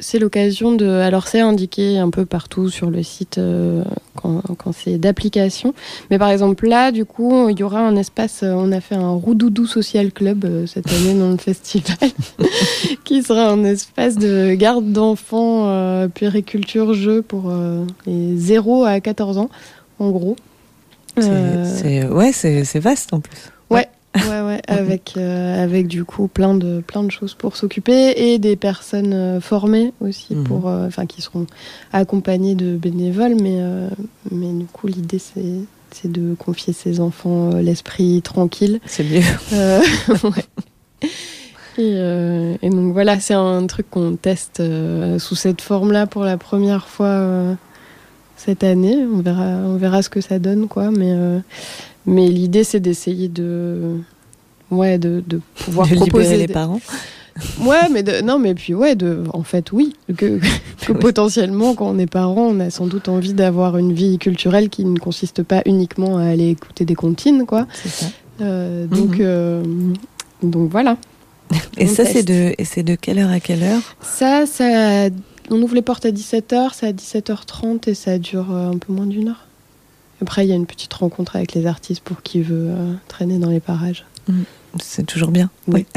[0.00, 0.86] c'est l'occasion de.
[0.86, 3.84] Alors, c'est indiqué un peu partout sur le site euh,
[4.16, 5.74] quand, c'est d'application.
[6.10, 8.42] Mais par exemple, là, du coup, il y aura un espace.
[8.42, 12.10] Euh, on a fait un Roudoudou Social Club euh, cette année dans le festival,
[13.04, 17.52] qui sera un espace de garde d'enfants, puériculture, jeu pour
[18.06, 19.50] les 0 à 14 ans,
[19.98, 20.36] en gros.
[21.18, 23.50] C'est ouais, c'est vaste en plus.
[23.70, 28.12] Ouais, Ouais, ouais, avec, euh, avec du coup plein de, plein de choses pour s'occuper
[28.16, 30.44] et des personnes euh, formées aussi, mhm.
[30.44, 31.46] pour, euh, qui seront
[31.92, 33.60] accompagnées de bénévoles, mais,
[34.30, 35.54] mais du coup l'idée c'est,
[35.90, 38.80] c'est de confier ses enfants l'esprit tranquille.
[38.86, 39.22] C'est mieux.
[40.24, 41.08] ouais.
[41.78, 44.62] et, et, donc voilà, c'est un truc qu'on teste
[45.18, 47.56] sous cette forme-là pour la première fois
[48.36, 49.04] cette année.
[49.12, 51.14] On verra, on verra ce que ça donne, quoi, mais
[52.06, 53.96] mais l'idée, c'est d'essayer de,
[54.70, 56.80] ouais, de, de pouvoir de proposer les parents.
[57.62, 60.38] Ouais, mais de, non, mais puis ouais, de, en fait, oui, que,
[60.86, 64.68] que potentiellement, quand on est parent, on a sans doute envie d'avoir une vie culturelle
[64.68, 67.66] qui ne consiste pas uniquement à aller écouter des comptines, quoi.
[67.72, 68.06] Ça.
[68.40, 69.18] Euh, donc, mhm.
[69.20, 69.62] euh,
[70.42, 70.96] donc voilà.
[71.78, 73.96] Et ça, c'est de, et c'est de quelle heure à quelle heure?
[74.00, 75.08] Ça, ça,
[75.50, 78.92] on ouvre les portes à 17h, c'est à 17h30 et ça dure euh, un peu
[78.92, 79.46] moins d'une heure.
[80.22, 83.38] Après, il y a une petite rencontre avec les artistes pour qui veut euh, traîner
[83.38, 84.04] dans les parages.
[84.28, 84.42] Mm.
[84.80, 85.50] C'est toujours bien.
[85.66, 85.86] Oui.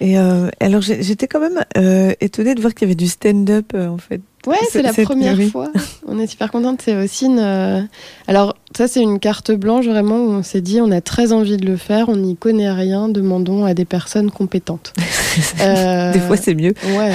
[0.00, 3.72] Et euh, alors, j'étais quand même euh, étonnée de voir qu'il y avait du stand-up
[3.74, 4.20] en fait.
[4.46, 5.70] Ouais, c'est la première fois.
[6.06, 6.82] On est super contente.
[6.82, 7.88] C'est aussi une.
[8.26, 11.56] Alors, ça, c'est une carte blanche vraiment où on s'est dit on a très envie
[11.56, 14.92] de le faire, on n'y connaît rien, demandons à des personnes compétentes.
[15.58, 16.74] des fois, c'est mieux.
[16.96, 17.12] Ouais.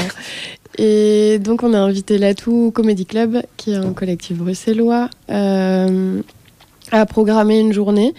[0.78, 6.22] Et donc, on a invité l'Atout Comedy Club, qui est un collectif bruxellois, euh,
[6.92, 8.14] à programmer une journée.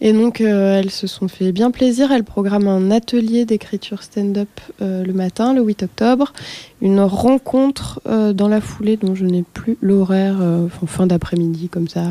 [0.00, 2.12] Et donc, euh, elles se sont fait bien plaisir.
[2.12, 4.48] Elles programment un atelier d'écriture stand-up
[4.80, 6.32] euh, le matin, le 8 octobre.
[6.80, 10.36] Une rencontre dans la foulée, dont je n'ai plus l'horaire,
[10.82, 12.02] en fin d'après-midi, comme ça,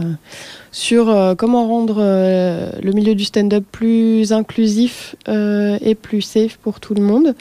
[0.72, 7.04] sur comment rendre le milieu du stand-up plus inclusif et plus safe pour tout le
[7.04, 7.36] monde.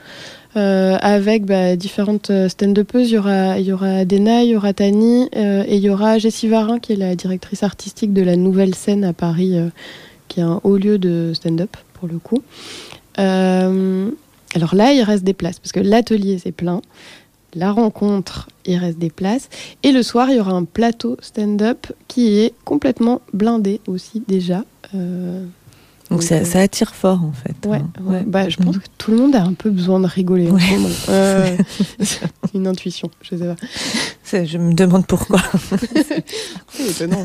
[0.54, 3.10] Euh, avec bah, différentes euh, stand-upeuses.
[3.10, 5.88] Il y aura, il y aura Dena, il y aura Tani euh, et il y
[5.88, 9.56] aura Jessie Varin qui est la directrice artistique de la Nouvelle Scène à Paris,
[10.28, 12.42] qui est un haut lieu de stand-up pour le coup.
[13.16, 16.82] alors là, il reste des places parce que l'atelier c'est plein.
[17.54, 19.48] La rencontre, il reste des places.
[19.82, 24.64] Et le soir, il y aura un plateau stand-up qui est complètement blindé aussi déjà.
[26.12, 27.66] Donc, ça, ça, attire fort en fait.
[27.66, 27.90] Ouais, hein.
[28.03, 28.22] ouais.
[28.27, 28.81] Bah, je pense mm.
[28.81, 30.51] que tout le monde a un peu besoin de rigoler.
[30.51, 30.61] Ouais.
[31.09, 31.57] Euh,
[32.55, 34.44] une intuition, je sais pas.
[34.44, 35.40] Je me demande pourquoi.
[36.68, 37.25] C'est étonnant.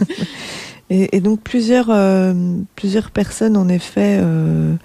[0.89, 2.33] Et, et, donc plusieurs, euh,
[2.75, 4.75] plusieurs personnes en effet euh,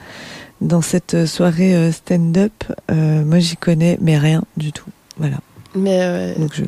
[0.61, 2.65] dans cette soirée euh, stand-up.
[2.91, 4.89] Euh, moi j'y connais mais rien du tout.
[5.17, 5.39] Voilà.
[5.75, 6.65] Mais donc je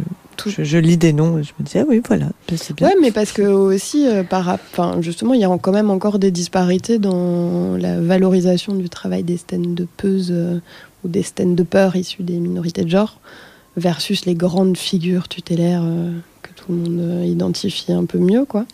[0.47, 2.89] je, lis des noms, je me dis, ah oui, voilà, c'est bien.
[2.89, 6.19] Ouais, mais parce que aussi, euh, par, enfin, justement, il y a quand même encore
[6.19, 10.31] des disparités dans la valorisation du travail des stand de peuse.
[10.31, 10.59] Euh,
[11.05, 13.21] ou des stand-uppers issus des minorités de genre,
[13.77, 15.85] versus les grandes figures tutélaires
[16.41, 18.65] que tout le monde identifie un peu mieux, quoi.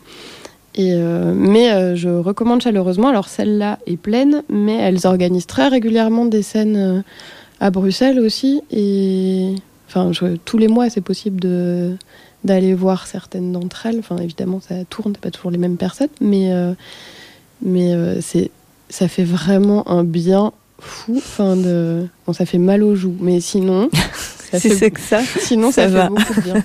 [0.77, 3.09] Et mais je recommande chaleureusement.
[3.09, 7.03] Alors celle-là est pleine, mais elles organisent très régulièrement des scènes
[7.59, 8.63] à Bruxelles aussi.
[8.71, 9.57] Et
[9.91, 10.11] enfin,
[10.45, 11.97] tous les mois, c'est possible de
[12.43, 13.99] d'aller voir certaines d'entre elles.
[13.99, 16.51] Enfin, évidemment, ça tourne, pas toujours les mêmes personnes, mais
[17.63, 18.51] mais c'est
[18.91, 21.15] ça fait vraiment un bien fou.
[21.17, 22.07] Enfin, de...
[22.27, 23.89] bon, ça fait mal aux joues, mais sinon,
[24.51, 24.71] ça fait...
[24.71, 26.05] c'est que ça, sinon ça, va.
[26.05, 26.65] fait beaucoup de bien.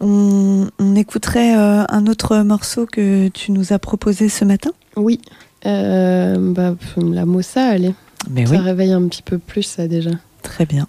[0.78, 4.70] on, écouterait euh, un autre morceau que tu nous as proposé ce matin?
[4.96, 5.20] Oui,
[5.66, 7.94] euh, bah, la Mossa, allez.
[8.30, 10.10] Mais ça réveille un petit peu plus ça déjà.
[10.42, 10.88] Très bien.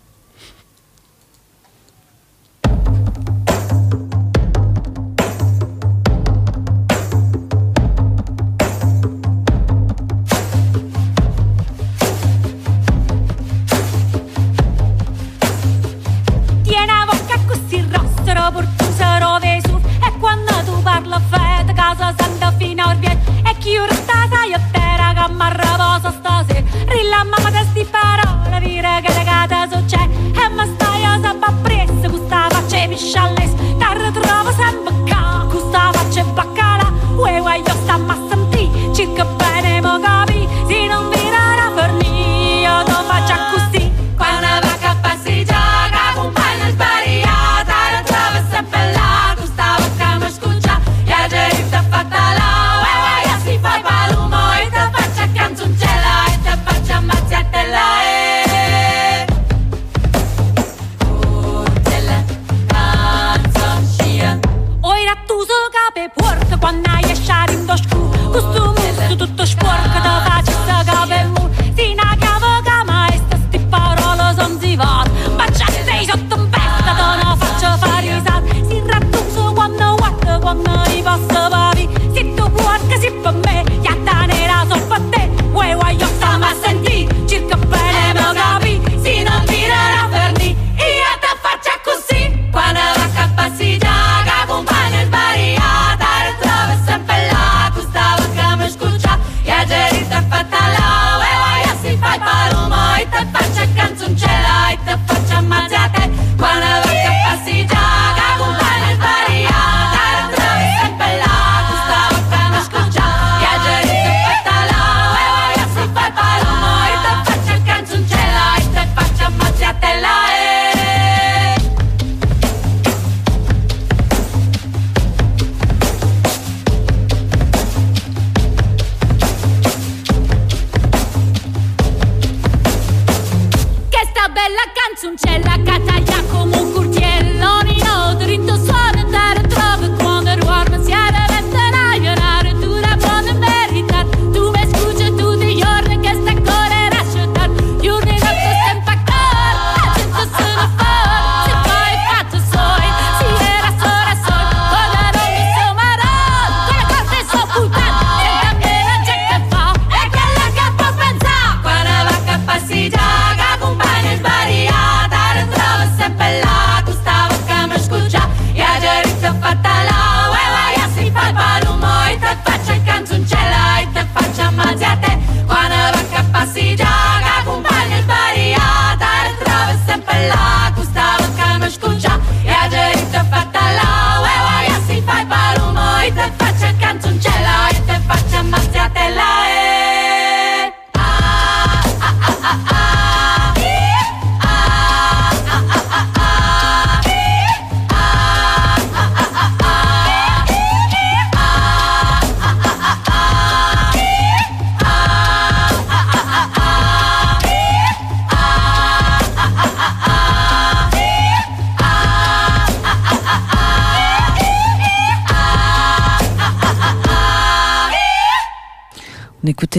[33.03, 33.42] chalet.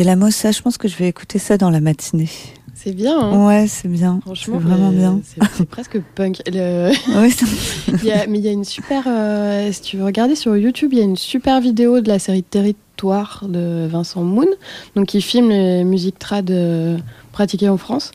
[0.02, 2.28] La Mossa, je pense que je vais écouter ça dans la matinée.
[2.74, 3.18] C'est bien.
[3.18, 4.18] Hein ouais, c'est bien.
[4.22, 5.20] Franchement, c'est vraiment bien.
[5.54, 6.42] C'est presque punk.
[6.46, 6.90] Le...
[8.28, 9.04] mais il y a une super.
[9.06, 12.18] Euh, si tu veux regarder sur YouTube, il y a une super vidéo de la
[12.18, 14.48] série Territoire de Vincent Moon,
[14.96, 16.98] donc qui filme les musiques trad euh,
[17.32, 18.10] pratiquées en France.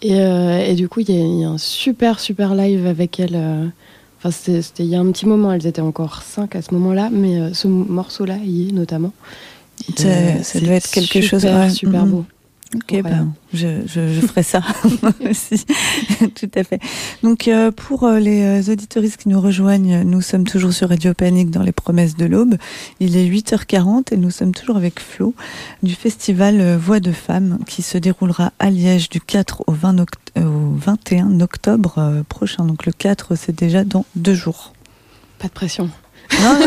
[0.00, 3.72] Et, euh, et du coup, il y, a un super super live avec elle.
[4.18, 5.52] Enfin, c'était il y a un petit moment.
[5.52, 9.12] Elles étaient encore cinq à ce moment-là, mais ce morceau-là y est notamment.
[9.96, 12.24] Ça, ça doit être quelque chose super, super beau.
[12.74, 14.60] Ok, ben, je, je, je, ferai ça
[15.30, 15.64] aussi.
[16.34, 16.80] Tout à fait.
[17.22, 21.14] Donc, euh, pour euh, les euh, auditoristes qui nous rejoignent, nous sommes toujours sur Radio
[21.14, 22.56] Panique dans les promesses de l'aube.
[22.98, 25.34] Il est 8h40 et nous sommes toujours avec Flo
[25.84, 30.00] du festival Voix de Femmes qui se déroulera à Liège du 4 au, 20
[30.36, 32.64] au 21 octobre prochain.
[32.64, 34.72] Donc, le 4, c'est déjà dans deux jours.
[35.38, 35.88] Pas de pression.
[36.42, 36.58] Non,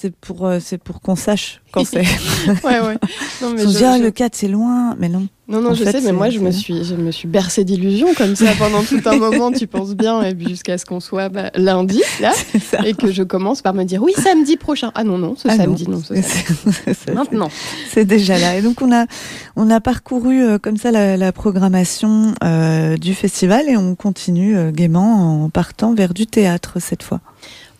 [0.00, 1.98] c'est pour, euh, c'est pour qu'on sache quand c'est.
[1.98, 2.98] ouais, ouais.
[3.42, 5.26] Non, mais je, ah, le 4, c'est loin, mais non.
[5.48, 8.36] Non, non, je sais, mais moi, je me, suis, je me suis bercée d'illusions comme
[8.36, 11.50] ça pendant tout un moment, tu penses bien, et puis jusqu'à ce qu'on soit bah,
[11.54, 12.32] lundi, là,
[12.84, 14.92] et que je commence par me dire oui, samedi prochain.
[14.94, 17.48] Ah non, non, ce ah samedi, non, ce Maintenant.
[17.90, 18.56] C'est déjà là.
[18.56, 19.06] Et donc, on a,
[19.56, 24.56] on a parcouru euh, comme ça la, la programmation euh, du festival et on continue
[24.56, 27.20] euh, gaiement en partant vers du théâtre cette fois.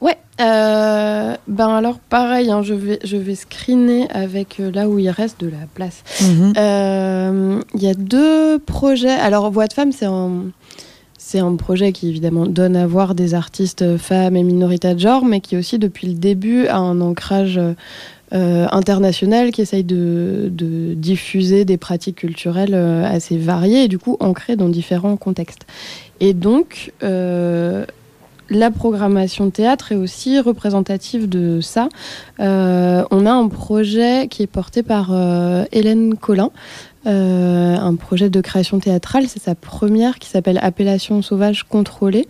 [0.01, 4.99] Ouais, euh, ben alors pareil, hein, je, vais, je vais screener avec euh, là où
[4.99, 6.05] il reste de la place.
[6.21, 6.53] Mhm.
[6.57, 9.11] Euh, il y a deux projets.
[9.11, 10.45] Alors Voix de femmes, c'est un,
[11.19, 15.25] c'est un projet qui évidemment donne à voir des artistes femmes et minorités de genre,
[15.25, 17.61] mais qui aussi depuis le début a un ancrage
[18.31, 24.55] international qui essaye de, de, diffuser des pratiques culturelles assez variées et du coup ancrées
[24.55, 25.67] dans différents contextes.
[26.21, 26.93] Et donc,
[28.51, 31.89] la programmation théâtre est aussi représentative de ça.
[32.41, 36.51] Euh, on a un projet qui est porté par euh, Hélène Collin,
[37.07, 39.29] euh, un projet de création théâtrale.
[39.29, 42.27] C'est sa première qui s'appelle Appellation sauvage contrôlée,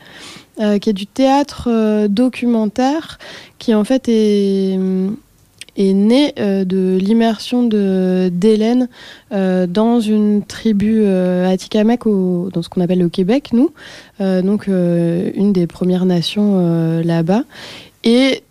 [0.81, 3.19] qui est du théâtre documentaire,
[3.59, 4.77] qui en fait est
[5.79, 8.89] est né euh, de l'immersion d'Hélène
[9.33, 13.71] euh, dans une tribu euh, Atikamek, dans ce qu'on appelle le Québec, nous,
[14.21, 17.45] donc une des premières nations là-bas.
[18.05, 18.43] Et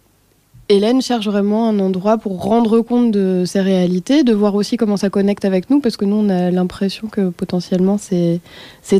[0.69, 4.97] Hélène cherche vraiment un endroit pour rendre compte de ces réalités, de voir aussi comment
[4.97, 8.41] ça connecte avec nous, parce que nous, on a l'impression que potentiellement c'est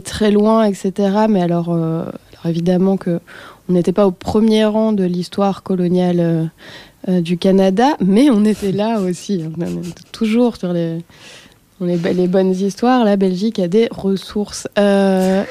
[0.03, 0.91] très loin, etc.
[1.29, 3.19] Mais alors, alors évidemment que
[3.69, 6.49] on n'était pas au premier rang de l'histoire coloniale
[7.07, 9.43] du Canada, mais on était là aussi.
[9.57, 10.99] On est toujours sur les,
[11.79, 13.05] les bonnes histoires.
[13.05, 14.67] La Belgique a des ressources.
[14.77, 15.43] Euh,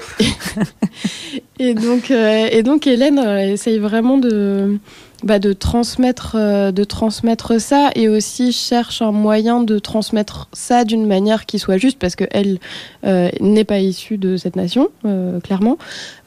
[1.59, 4.79] et, donc, euh, et donc, Hélène essaye vraiment de,
[5.22, 11.07] bah, de, transmettre, de transmettre ça et aussi cherche un moyen de transmettre ça d'une
[11.07, 12.59] manière qui soit juste parce qu'elle
[13.02, 14.88] n'est pas issue de cette nation,
[15.42, 15.79] clairement.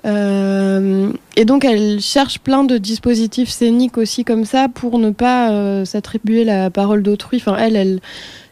[0.06, 5.52] Euh, et donc elle cherche plein de dispositifs scéniques aussi comme ça pour ne pas
[5.52, 7.38] euh, s'attribuer la parole d'autrui.
[7.38, 8.00] Enfin, elle, elle,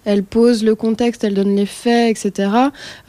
[0.07, 2.49] elle pose le contexte, elle donne les faits, etc.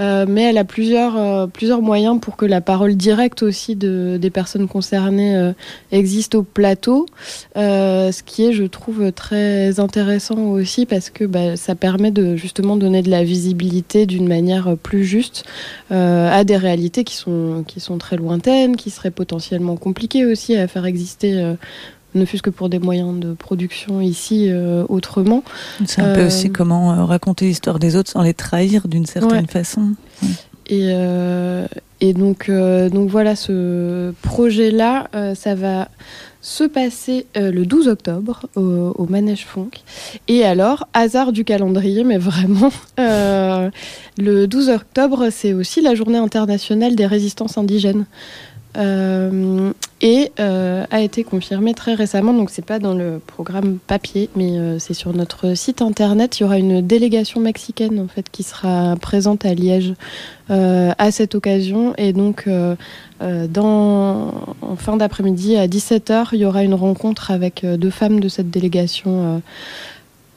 [0.01, 4.19] Euh, mais elle a plusieurs, euh, plusieurs moyens pour que la parole directe aussi de,
[4.21, 5.53] des personnes concernées euh,
[5.93, 7.07] existe au plateau.
[7.55, 12.77] ce qui est, je trouve, très intéressant aussi parce que bah, ça permet de justement
[12.77, 15.45] donner de la visibilité d'une manière plus juste
[15.91, 17.65] à des réalités qui sont
[17.99, 21.55] très lointaines, qui seraient potentiellement compliquées aussi à faire exister
[22.15, 25.43] ne fût-ce que pour des moyens de production ici euh, autrement.
[25.85, 29.07] C'est un peu aussi euh, comment euh, raconter l'histoire des autres sans les trahir d'une
[29.07, 29.95] certaine façon.
[30.71, 30.91] Et,
[32.01, 35.89] et donc, donc voilà, ce projet-là, ça va
[36.43, 39.71] se passer le 12 octobre au, au, Manège Funk.
[40.29, 46.95] Et alors, hasard du calendrier, mais vraiment, le 12 octobre, c'est aussi la journée internationale
[46.97, 48.05] des résistances indigènes.
[48.77, 52.33] Euh, et euh, a été confirmé très récemment.
[52.33, 56.39] Donc c'est pas dans le programme papier, mais euh, c'est sur notre site internet.
[56.39, 59.95] Il y aura une délégation mexicaine en fait qui sera présente à Liège
[60.51, 61.93] à cette occasion.
[61.99, 62.49] Et donc
[63.21, 68.51] en fin d'après-midi à 17h, il y aura une rencontre avec deux femmes de cette
[68.51, 69.43] délégation.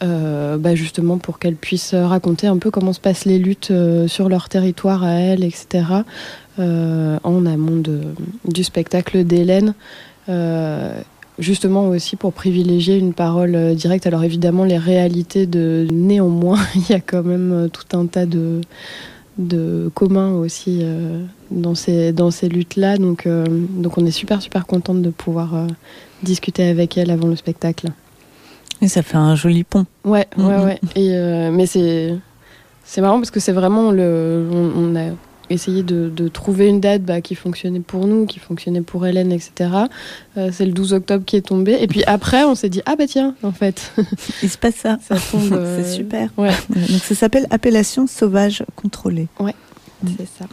[0.02, 3.72] Bah justement pour qu'elles puissent raconter un peu comment se passent les luttes
[4.08, 6.04] sur leur territoire à elles, etc.
[6.60, 7.82] Euh, en amont
[8.44, 9.74] du spectacle d'Hélène
[10.28, 11.00] euh,
[11.40, 14.06] justement aussi pour privilégier une parole euh, directe.
[14.06, 18.62] Alors évidemment, les réalités de néanmoins, il y a quand même tout un tas de,
[19.96, 20.84] communs aussi
[21.50, 22.98] dans ces, dans ces luttes-là.
[22.98, 25.68] Donc, donc on est super, super contente de pouvoir
[26.22, 27.88] discuter avec elle avant le spectacle.
[28.82, 29.86] Et ça fait un joli pont.
[30.04, 30.65] Ouais, ouais, mm-hmm.
[30.65, 30.80] ouais.
[30.96, 32.15] Et, mais c'est,
[32.84, 34.48] c'est marrant parce que c'est vraiment le.
[34.76, 35.12] on a
[35.52, 39.70] essayer de, trouver une date bah, qui fonctionnait pour nous, qui fonctionnait pour Hélène, etc.
[40.38, 41.78] Euh, c'est le 12 octobre qui est tombé.
[41.82, 43.91] Et puis après, on s'est dit, ah bah tiens, en fait.
[44.43, 44.97] Il se passe ça.
[45.01, 45.41] ça tombe.
[45.49, 46.30] c'est euh, super.
[46.38, 46.51] Ouais.
[46.70, 49.28] Donc ça s'appelle Appellation sauvage contrôlée.
[49.39, 49.55] Ouais,
[50.18, 50.45] c'est ça.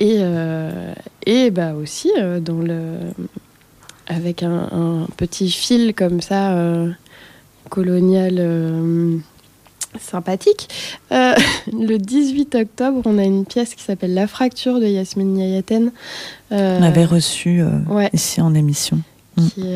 [0.00, 0.94] Et, euh,
[1.26, 2.98] et bah aussi, dans le...
[4.06, 6.54] avec un, petit fil comme ça,
[7.68, 9.22] colonial
[9.98, 10.68] sympathique.
[11.12, 11.34] Euh,
[11.72, 15.92] le 18 octobre, on a une pièce qui s'appelle La fracture de Yasmine Niayaten.
[16.52, 19.00] Euh, on avait reçu euh, ici en émission.
[19.36, 19.66] Qui,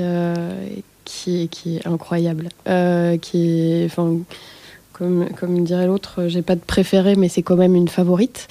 [1.04, 2.48] qui, qui, est incroyable.
[3.20, 3.88] qui est,
[5.38, 8.48] comme, dirait l'autre, j'ai pas de préféré, mais c'est quand même une favorite.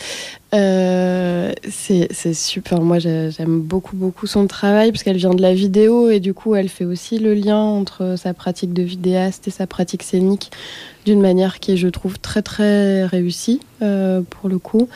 [0.53, 2.81] Euh, c'est super.
[2.81, 6.55] Moi, j'aime beaucoup, beaucoup son travail parce qu'elle vient de la vidéo et du coup,
[6.55, 10.51] elle fait aussi le lien entre sa pratique de vidéaste et sa pratique scénique
[11.05, 14.89] d'une manière qui est, je trouve, très, très réussie euh, pour le coup.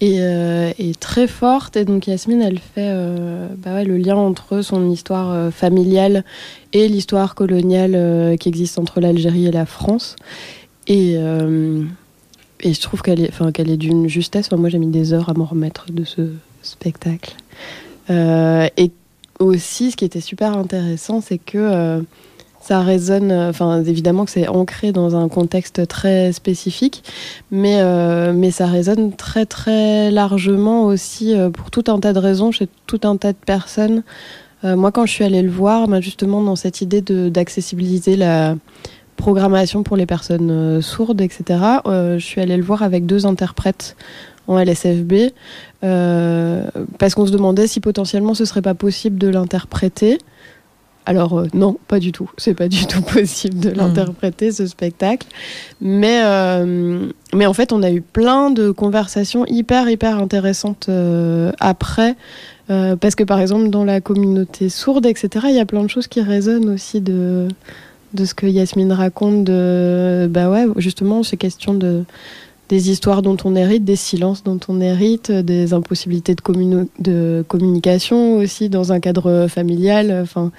[0.00, 0.70] Et, euh,
[1.00, 1.76] très forte.
[1.76, 2.92] Et donc Yasmine, elle fait
[3.56, 6.24] bah le lien entre son histoire familiale
[6.72, 10.14] et l'histoire coloniale qui existe entre l'Algérie et la France.
[10.88, 11.84] Et, euh,
[12.60, 14.50] et je trouve qu'elle est, enfin, qu'elle est d'une justesse.
[14.50, 16.32] moi, j'ai mis des heures à m'en remettre de ce
[16.62, 17.36] spectacle.
[18.10, 18.90] Euh, et
[19.38, 22.00] aussi, ce qui était super intéressant, c'est que euh,
[22.62, 23.30] ça résonne.
[23.30, 27.04] Enfin, évidemment que c'est ancré dans un contexte très spécifique,
[27.50, 27.82] mais,
[28.32, 33.00] mais ça résonne très, très largement aussi pour tout un tas de raisons chez tout
[33.04, 34.02] un tas de personnes.
[34.64, 38.56] moi, quand je suis allée le voir, bah, justement, dans cette idée d'accessibiliser la
[39.18, 41.60] programmation pour les personnes euh, sourdes, etc.
[41.86, 43.96] Euh, je suis allée le voir avec deux interprètes
[44.46, 45.32] en LSFB
[45.84, 46.62] euh,
[46.98, 50.18] parce qu'on se demandait si potentiellement ce serait pas possible de l'interpréter.
[51.04, 52.30] Alors non, pas du tout.
[52.38, 53.76] C'est pas du tout possible de hmm.
[53.76, 55.26] l'interpréter ce spectacle.
[55.80, 56.22] Mais
[57.34, 60.90] mais en fait, on a eu plein de conversations hyper hyper intéressantes
[61.60, 62.14] après.
[62.68, 66.08] parce que par exemple dans la communauté sourde, etc., il y a plein de choses
[66.08, 67.48] qui résonnent aussi de,
[68.14, 72.04] de ce que Yasmine raconte, de, bah ouais, justement, ces questions de,
[72.68, 78.36] des histoires dont on hérite, des silences dont on hérite, des impossibilités de, de communication
[78.36, 80.20] aussi dans un cadre familial.
[80.22, 80.52] Enfin,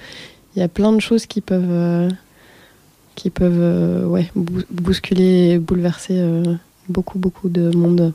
[0.54, 2.08] il y a plein de choses qui peuvent, euh,
[3.14, 6.42] qui peuvent euh, ouais, bousculer, bouleverser euh,
[6.88, 8.12] beaucoup, beaucoup de monde.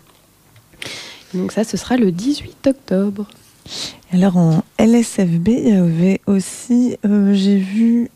[1.34, 3.28] Donc ça, ce sera le 18 octobre.
[4.12, 8.10] Alors en LSFB, il y avait aussi, j'ai vu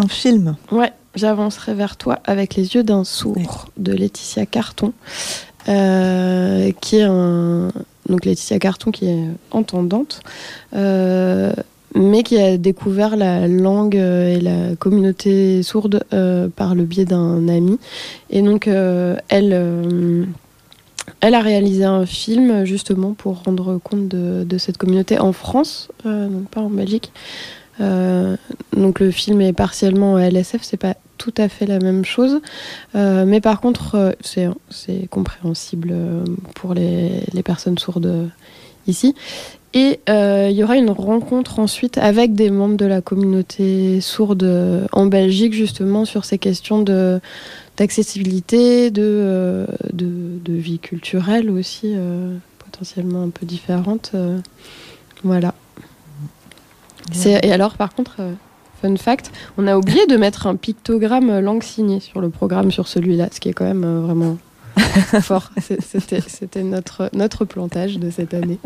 [0.00, 4.92] un film Ouais, J'avancerai vers toi avec les yeux d'un sourd de Laetitia Carton,
[5.68, 7.72] euh, qui est un.
[8.08, 10.20] Donc Laetitia Carton qui est entendante,
[10.74, 11.52] euh,
[11.96, 16.04] mais qui a découvert la langue euh, et la communauté sourde
[16.54, 17.78] par le biais d'un ami.
[18.30, 18.68] Et donc
[19.28, 20.26] elle.
[21.22, 25.88] Elle a réalisé un film justement pour rendre compte de, de cette communauté en France,
[26.04, 27.12] donc pas en Belgique,
[27.80, 32.40] donc le film est partiellement LSF, c'est pas tout à fait la même chose,
[32.94, 34.12] euh, mais par contre euh,
[34.70, 35.94] c'est compréhensible
[36.54, 38.30] pour les, personnes sourdes
[38.86, 39.14] ici.
[39.72, 45.06] Et il y aura une rencontre ensuite avec des membres de la communauté sourde en
[45.06, 46.82] Belgique justement sur ces questions
[47.76, 50.08] d'accessibilité, de, de,
[50.44, 51.94] de, vie culturelle aussi
[52.58, 54.12] potentiellement un peu différente.
[55.22, 55.54] voilà.
[57.24, 58.32] Et alors, par contre, euh,
[58.80, 62.70] fun fact, on a oublié de mettre un pictogramme euh, langue signée sur le programme
[62.70, 64.38] sur celui-là, ce qui est quand même euh, vraiment
[65.20, 65.50] fort.
[65.60, 68.58] C'était notre, notre plantage de cette année.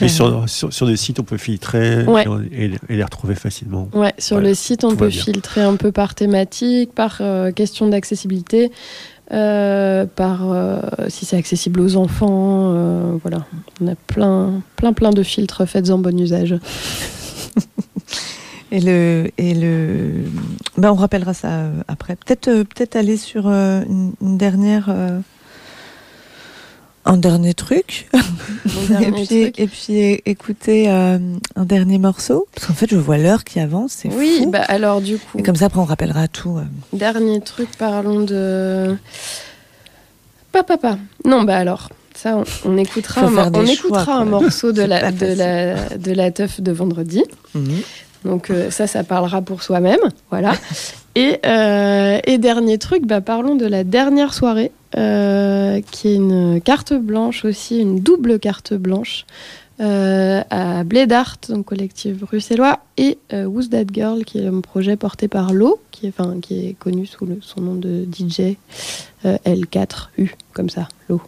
[0.00, 2.04] Mais sur, sur, des sites, on peut filtrer
[2.50, 3.88] et, les retrouver facilement.
[3.92, 7.20] Ouais, sur le site, on peut filtrer un peu par thématique, par
[7.54, 8.72] question d'accessibilité.
[9.28, 10.40] par
[11.08, 12.72] si c'est accessible aux enfants,
[13.22, 13.44] voilà,
[13.80, 16.56] on a plein, plein, plein de filtres faits en bon usage.
[18.72, 20.24] Et le, et le,
[20.78, 22.16] ben on rappellera ça euh, après.
[22.16, 24.94] Peut-être, euh, peut-être aller sur euh, une, dernière,
[27.04, 28.08] un dernier truc,
[29.00, 31.20] et, puis, et puis écouter un
[31.64, 33.92] dernier morceau, parce qu'en fait je vois l'heure qui avance.
[33.98, 35.38] C'est oui, bah alors du coup.
[35.38, 36.58] Et comme ça après on rappellera tout.
[36.92, 38.96] Dernier truc, parlons de.
[40.50, 40.98] Papa, papa.
[41.24, 41.88] Non, bah alors.
[42.14, 46.60] Ça, on, écoutera, un, on écoutera un morceau de la, de, la, de la teuf
[46.60, 47.24] de vendredi.
[47.54, 47.82] Mhm.
[48.24, 50.00] Donc euh, ça, ça parlera pour soi-même.
[50.30, 50.54] Voilà.
[51.14, 56.58] Et, euh, et, dernier truc, bah, parlons de la dernière soirée, euh, qui est une
[56.62, 59.26] carte blanche aussi, une double carte blanche.
[59.78, 65.52] à Blédart, donc collectif bruxellois, et Who's That Girl, qui est un projet porté par
[65.52, 68.56] Lo, qui est, enfin, qui est connu sous le, son nom de DJ
[69.22, 71.20] L4U, comme ça, Lo.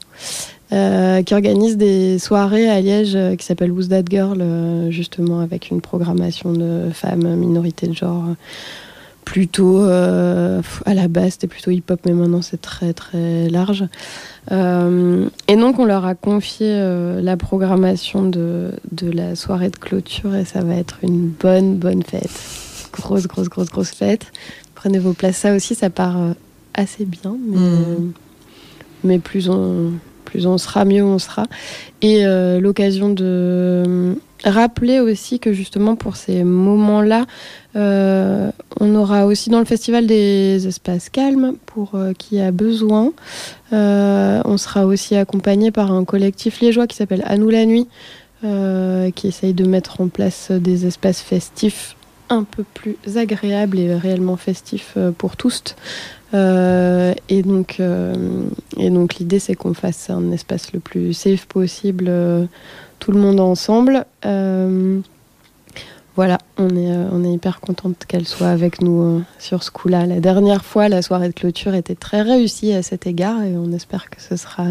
[0.72, 5.40] Euh, qui organise des soirées à Liège euh, qui s'appelle Who's That Girl, euh, justement
[5.40, 8.24] avec une programmation de femmes, minorités de genre.
[9.26, 13.84] Plutôt à la base, c'était plutôt hip-hop, mais maintenant c'est très très large.
[14.50, 16.78] et donc on leur a confié
[17.22, 22.02] la programmation de, de la soirée de clôture et ça va être une bonne bonne
[22.02, 22.38] fête.
[22.92, 24.26] Grosse grosse grosse grosse fête.
[24.74, 26.18] Prenez vos places, ça aussi ça part
[26.74, 28.12] assez bien, mais, mm.
[29.04, 29.92] mais plus on
[30.44, 31.44] on sera, mieux on sera.
[32.02, 32.24] Et
[32.60, 37.26] l'occasion de rappeler aussi que justement pour ces moments-là,
[37.76, 43.12] euh, on aura aussi dans le festival des espaces calmes pour euh, qui a besoin.
[43.72, 47.88] Euh, on sera aussi accompagné par un collectif liégeois qui s'appelle À nous la nuit,
[49.14, 51.96] qui essaye de mettre en place des espaces festifs
[52.28, 55.62] un peu plus agréables et réellement festifs pour tous.
[56.34, 62.10] Et donc, et donc l'idée c'est qu'on fasse un espace le plus safe possible
[63.04, 64.06] tout le monde ensemble.
[64.24, 65.00] Euh,
[66.16, 69.70] voilà, on est, euh, on est hyper contente qu'elle soit avec nous euh, sur ce
[69.70, 70.06] coup-là.
[70.06, 73.72] La dernière fois, la soirée de clôture était très réussie à cet égard et on
[73.72, 74.64] espère que ce sera,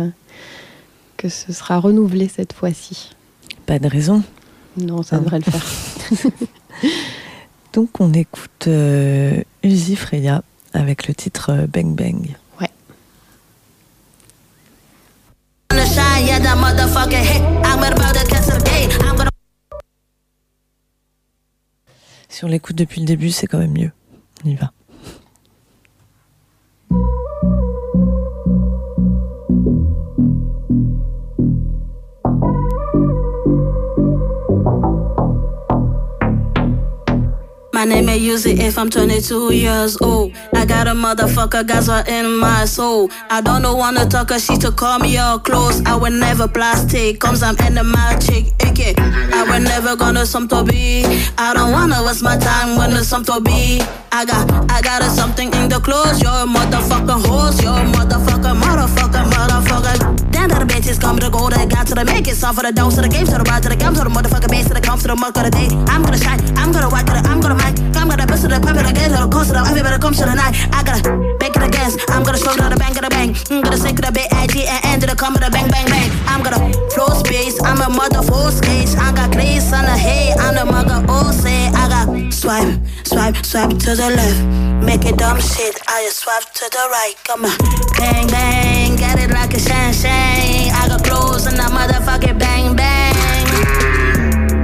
[1.18, 3.11] que ce sera renouvelé cette fois-ci.
[3.68, 4.24] Pas de raison.
[4.78, 6.32] Non, ça devrait le faire.
[7.74, 8.68] Donc on écoute
[9.64, 10.43] Uzi Freya
[10.74, 12.36] avec le titre Bang Bang.
[22.30, 23.91] Si on l'écoute depuis le début, c'est quand même mieux.
[24.43, 24.71] On y va.
[37.84, 40.31] My name may use it if I'm 22 years old.
[40.55, 43.11] I got a motherfucker Gaza in my soul.
[43.29, 45.84] I don't know wanna talk cause she to call me all close.
[45.86, 48.53] I will never plastic, comes I'm in the magic.
[48.86, 51.03] I will never gonna some to be.
[51.38, 53.81] I don't wanna waste my time when there's some to be.
[54.13, 56.21] I got, I got a something in the clothes.
[56.21, 57.59] You're a motherfucking horse.
[57.59, 58.32] A motherfucker, motherfucker,
[61.93, 62.35] to the make it.
[62.35, 64.09] Soft for the dose, to the game, to the ride, to the gum, to the
[64.09, 65.69] motherfucker base, to the come, to the mug, to the day.
[65.87, 67.77] I'm gonna shine, I'm gonna white, I'm gonna mic.
[67.95, 70.17] I'm gonna bust to the pump it again, to the coast, to the everybody comes
[70.19, 70.55] to the night.
[70.73, 71.01] I gotta
[71.39, 71.91] make it again.
[72.09, 73.31] I'm gonna show to the bang, to the bang.
[73.51, 75.69] I'm gonna sink to the bit, IG, and end to the come, to the bang,
[75.69, 76.09] bang, bang.
[76.27, 76.59] I'm gonna
[76.91, 77.61] flow space.
[77.61, 78.89] I'm a mother full skate.
[78.97, 80.33] I got grace on the hay.
[80.33, 81.69] I'm the mother, oh, say.
[81.71, 82.73] I got swipe,
[83.14, 84.41] swipe, swipe to the left.
[84.84, 87.16] Make it dumb shit, I just swipe to the right.
[87.24, 87.57] Come on,
[87.97, 90.72] bang bang, get it like a shang.
[90.74, 93.45] I got clothes and I motherfucking bang bang.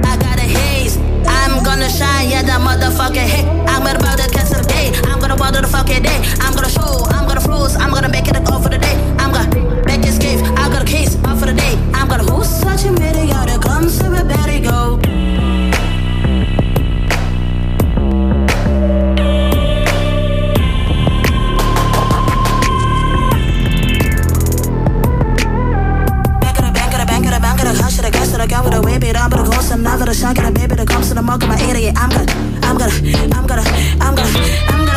[0.04, 3.46] I got a haze, I'm gonna shine, yeah, that motherfucking hit.
[3.70, 6.18] I'm about to catch the day, I'm gonna water the fucking day.
[6.40, 8.96] I'm gonna show, I'm gonna froze, I'm gonna make it a go for the day.
[9.18, 11.74] I'm gonna make it escape, I got a case, off for the day.
[11.94, 14.49] I'm gonna who's such a video, the guns to a better
[29.60, 32.24] 나가러 샤기라 베베를 감싸는 먹으면 이래 I'm gonna
[32.62, 32.90] I'm gonna
[33.30, 33.62] I'm gonna
[34.00, 34.28] I'm gonna
[34.68, 34.89] I'm gonna.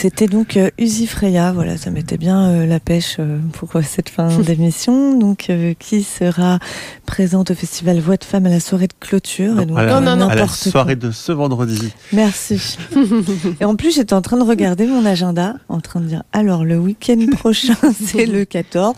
[0.00, 4.08] C'était donc euh, Uzi Freya, voilà, ça mettait bien euh, la pêche euh, pour cette
[4.08, 6.58] fin d'émission, donc qui sera
[7.04, 9.52] présente au festival Voix de Femmes à la soirée de clôture.
[9.52, 11.92] Non, et donc, à la, non, non, à la soirée de ce vendredi.
[12.14, 12.78] Merci.
[13.60, 16.64] et en plus, j'étais en train de regarder mon agenda, en train de dire, alors
[16.64, 18.96] le week-end prochain, c'est le 14.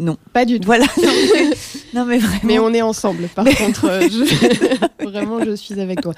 [0.00, 0.18] Non.
[0.34, 0.66] Pas du tout.
[0.66, 0.84] Voilà.
[1.94, 2.40] Non mais, vraiment.
[2.44, 3.86] Mais on est ensemble, par contre.
[5.02, 6.12] vraiment, je suis avec toi.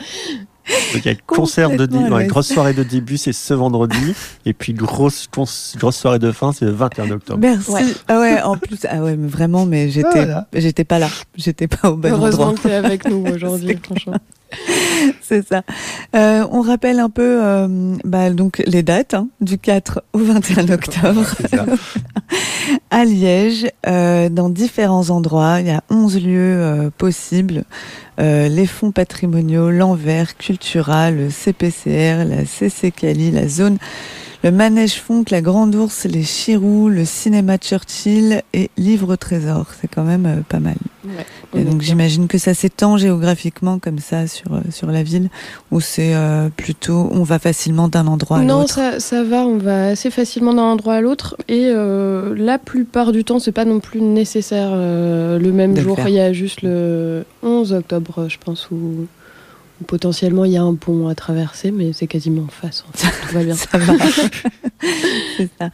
[0.66, 4.14] Donc, il y a concert de une grosse soirée de début, c'est ce vendredi.
[4.46, 7.38] et puis, grosse, grosse soirée de fin, c'est le 21 octobre.
[7.40, 7.70] Merci.
[7.70, 7.82] Ouais.
[8.08, 11.08] Ah ouais, en plus, ah ouais, mais vraiment, mais j'étais, j'étais pas là.
[11.36, 12.46] J'étais pas au bon Heureusement endroit.
[12.46, 14.18] Heureusement que tu es avec nous aujourd'hui, franchement.
[15.22, 15.62] C'est ça.
[16.14, 20.70] Euh, on rappelle un peu euh, bah, donc les dates hein, du 4 au 21
[20.70, 21.24] octobre
[22.90, 25.60] à Liège, euh, dans différents endroits.
[25.60, 27.64] Il y a 11 lieux euh, possibles.
[28.20, 33.78] Euh, les fonds patrimoniaux, l'Envers, Cultura, le CPCR, la CC Cali, la zone
[34.44, 39.68] le Manège Fonk, la Grande Ourse, les Chirous, le Cinéma Churchill et Livre Trésor.
[39.80, 40.74] C'est quand même euh, pas mal.
[41.02, 45.30] Ouais, et donc j'imagine que ça s'étend géographiquement comme ça sur, euh, sur la ville,
[45.70, 48.52] ou c'est euh, plutôt on va facilement d'un endroit à l'autre?
[48.52, 51.38] Non, ça, ça, va, on va assez facilement d'un endroit à l'autre.
[51.48, 55.98] Et euh, la plupart du temps, c'est pas non plus nécessaire euh, le même jour.
[56.06, 59.06] Il y a juste le 11 octobre, je pense, où
[59.86, 62.84] potentiellement il y a un pont à traverser, mais c'est quasiment en face.
[62.88, 63.08] En fait.
[63.26, 63.54] Tout va bien.
[63.64, 63.94] Ça va.
[65.58, 65.70] ça.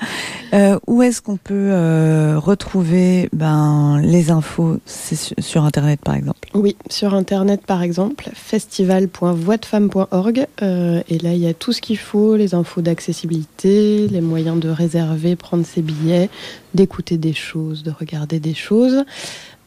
[0.55, 4.79] Euh, où est-ce qu'on peut euh, retrouver ben, les infos?
[4.87, 10.47] C'est sur, Internet, par exemple Oui, sur Internet, par exemple, festival.voixdefemme.org.
[10.63, 14.61] Euh, et là, il y a tout ce qu'il faut, les infos d'accessibilité, les moyens
[14.61, 16.31] de réserver, prendre ses billets,
[16.75, 19.05] d'écouter des choses, de regarder des choses,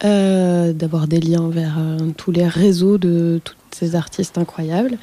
[0.02, 1.78] d'avoir des liens vers
[2.18, 4.98] tous les réseaux de toutes ces artistes incroyables.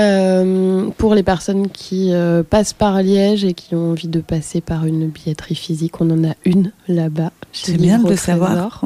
[0.00, 4.62] Euh, pour les personnes qui euh, passent par Liège et qui ont envie de passer
[4.62, 7.32] par une billetterie physique, on en a une là-bas.
[7.52, 8.82] C'est bien de le savoir.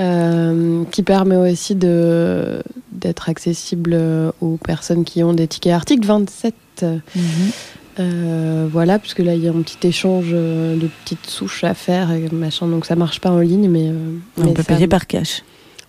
[0.00, 2.60] Euh, qui permet aussi de,
[2.90, 3.96] d'être accessible
[4.40, 6.54] aux personnes qui ont des tickets article 27.
[6.84, 8.68] Mhm.
[8.72, 12.28] voilà, puisque là il y a un petit échange de petites souches à faire et
[12.32, 13.92] machin, donc ça marche pas en ligne, mais,
[14.36, 15.42] on peut payer par cash.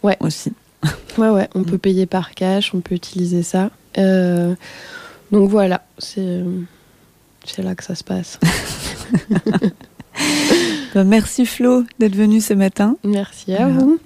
[0.03, 0.17] Ouais.
[0.19, 0.51] Aussi.
[1.17, 3.69] Ouais, ouais, on peut payer par cash, on peut utiliser ça.
[3.97, 4.53] Euh,
[5.31, 6.43] donc voilà, c'est
[7.57, 8.39] là que ça se passe.
[10.93, 12.95] Bah, merci Flo d'être venu ce matin.
[13.03, 13.99] Merci à vous.